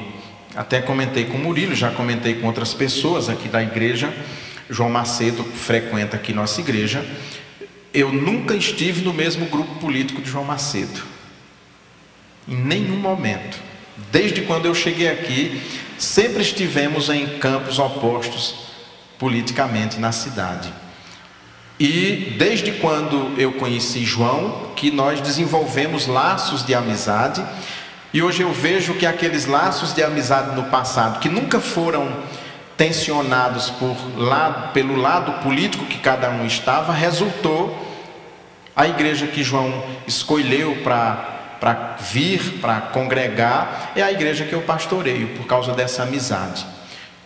até 0.56 0.82
comentei 0.82 1.26
com 1.26 1.38
o 1.38 1.40
Murilo, 1.40 1.76
já 1.76 1.92
comentei 1.92 2.36
com 2.36 2.48
outras 2.48 2.74
pessoas 2.74 3.30
aqui 3.30 3.48
da 3.48 3.62
igreja. 3.62 4.14
João 4.70 4.90
Macedo 4.90 5.44
frequenta 5.44 6.16
aqui 6.16 6.34
nossa 6.34 6.62
igreja. 6.62 7.06
Eu 7.94 8.12
nunca 8.12 8.56
estive 8.56 9.02
no 9.02 9.14
mesmo 9.14 9.46
grupo 9.48 9.76
político 9.76 10.22
de 10.22 10.30
João 10.30 10.46
Macedo. 10.46 11.02
Em 12.48 12.56
nenhum 12.56 12.98
momento. 12.98 13.58
Desde 14.12 14.42
quando 14.42 14.66
eu 14.66 14.74
cheguei 14.74 15.10
aqui, 15.10 15.62
sempre 15.98 16.42
estivemos 16.42 17.10
em 17.10 17.38
campos 17.38 17.78
opostos 17.80 18.56
politicamente 19.20 20.00
na 20.00 20.12
cidade. 20.12 20.74
E 21.84 22.34
desde 22.38 22.72
quando 22.72 23.38
eu 23.38 23.52
conheci 23.52 24.06
João, 24.06 24.72
que 24.74 24.90
nós 24.90 25.20
desenvolvemos 25.20 26.08
laços 26.08 26.66
de 26.66 26.74
amizade, 26.74 27.44
e 28.14 28.22
hoje 28.22 28.42
eu 28.42 28.54
vejo 28.54 28.94
que 28.94 29.06
aqueles 29.06 29.46
laços 29.46 29.94
de 29.94 30.02
amizade 30.02 30.56
no 30.56 30.64
passado, 30.70 31.20
que 31.20 31.28
nunca 31.28 31.60
foram 31.60 32.10
tensionados 32.78 33.70
por 33.70 33.98
lado, 34.18 34.72
pelo 34.72 34.96
lado 34.96 35.44
político 35.44 35.86
que 35.86 35.98
cada 35.98 36.30
um 36.30 36.46
estava, 36.46 36.94
resultou 36.94 37.78
a 38.74 38.88
igreja 38.88 39.28
que 39.28 39.44
João 39.44 39.84
escolheu 40.08 40.78
para 40.86 41.98
vir, 42.00 42.60
para 42.62 42.80
congregar, 42.80 43.92
é 43.94 44.02
a 44.02 44.10
igreja 44.10 44.46
que 44.46 44.54
eu 44.54 44.62
pastoreio, 44.62 45.36
por 45.36 45.46
causa 45.46 45.74
dessa 45.74 46.04
amizade. 46.04 46.66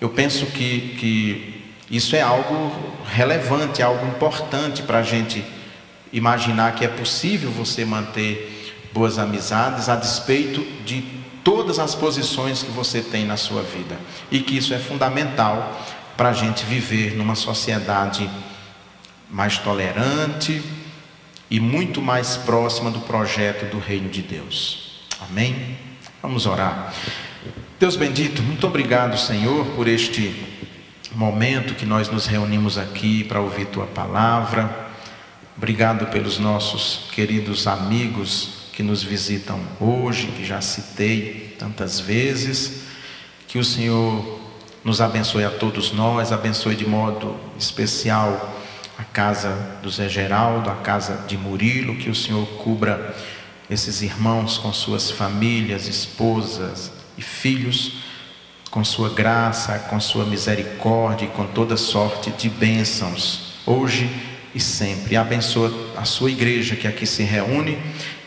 Eu 0.02 0.10
penso 0.10 0.48
que, 0.48 0.96
que 1.00 1.64
isso 1.92 2.16
é 2.16 2.22
algo 2.22 2.87
relevante, 3.08 3.82
algo 3.82 4.06
importante 4.08 4.84
para 4.84 5.00
a 5.00 5.04
gente 5.04 5.44
imaginar 6.12 6.76
que 6.76 6.86
é 6.86 6.88
possível 6.88 7.52
você 7.52 7.84
manter 7.86 8.76
boas 8.94 9.18
amizades 9.18 9.90
a 9.90 9.96
despeito 9.96 10.62
de 10.86 11.04
todas 11.44 11.80
as 11.80 11.96
posições 11.96 12.62
que 12.62 12.72
você 12.72 13.02
tem 13.02 13.26
na 13.26 13.38
sua 13.38 13.62
vida 13.62 13.98
e 14.32 14.40
que 14.40 14.58
isso 14.58 14.74
é 14.74 14.80
fundamental 14.80 15.82
para 16.16 16.30
a 16.30 16.34
gente 16.34 16.66
viver 16.66 17.16
numa 17.16 17.36
sociedade 17.36 18.30
mais 19.30 19.58
tolerante 19.58 20.62
e 21.50 21.60
muito 21.60 22.02
mais 22.02 22.36
próxima 22.38 22.92
do 22.92 23.00
projeto 23.02 23.70
do 23.72 23.80
Reino 23.80 24.10
de 24.10 24.22
Deus. 24.22 25.04
Amém? 25.22 25.78
Vamos 26.22 26.46
orar. 26.46 26.94
Deus 27.80 27.96
bendito, 27.96 28.42
muito 28.42 28.66
obrigado, 28.66 29.18
Senhor, 29.18 29.66
por 29.68 29.88
este 29.88 30.57
momento 31.18 31.74
que 31.74 31.86
nós 31.86 32.10
nos 32.10 32.28
reunimos 32.28 32.78
aqui 32.78 33.24
para 33.24 33.42
ouvir 33.42 33.66
tua 33.66 33.88
palavra. 33.88 34.88
Obrigado 35.58 36.06
pelos 36.12 36.38
nossos 36.38 37.10
queridos 37.12 37.66
amigos 37.66 38.68
que 38.72 38.84
nos 38.84 39.02
visitam 39.02 39.60
hoje, 39.80 40.28
que 40.28 40.46
já 40.46 40.62
citei 40.62 41.56
tantas 41.58 42.00
vezes. 42.00 42.84
Que 43.48 43.58
o 43.58 43.64
Senhor 43.64 44.40
nos 44.84 45.02
abençoe 45.02 45.44
a 45.44 45.50
todos 45.50 45.92
nós, 45.92 46.32
abençoe 46.32 46.76
de 46.76 46.86
modo 46.86 47.36
especial 47.58 48.56
a 48.96 49.04
casa 49.04 49.80
do 49.82 49.90
Zé 49.90 50.08
Geraldo, 50.08 50.70
a 50.70 50.76
casa 50.76 51.26
de 51.28 51.36
Murilo, 51.36 51.96
que 51.96 52.12
o 52.12 52.16
Senhor 52.16 52.46
cubra 52.60 53.16
esses 53.68 54.04
irmãos 54.04 54.60
com 54.60 54.72
suas 54.72 55.10
famílias, 55.10 55.88
esposas 55.88 56.92
e 57.18 57.24
filhos 57.24 58.04
com 58.68 58.84
sua 58.84 59.10
graça, 59.10 59.80
com 59.90 60.00
sua 60.00 60.26
misericórdia 60.26 61.26
e 61.26 61.30
com 61.30 61.46
toda 61.46 61.78
sorte 61.78 62.32
de 62.32 62.50
bênçãos, 62.50 63.54
hoje 63.66 64.10
e 64.54 64.60
sempre. 64.60 65.16
Abençoa 65.16 65.72
a 65.96 66.04
sua 66.04 66.32
igreja 66.32 66.76
que 66.76 66.88
aqui 66.88 67.06
se 67.06 67.24
reúne, 67.24 67.78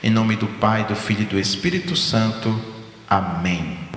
em 0.02 0.10
nome 0.10 0.36
do 0.36 0.46
Pai, 0.46 0.84
do 0.84 0.96
Filho 0.96 1.22
e 1.22 1.26
do 1.26 1.38
Espírito 1.38 1.96
Santo. 1.96 2.58
Amém. 3.08 3.89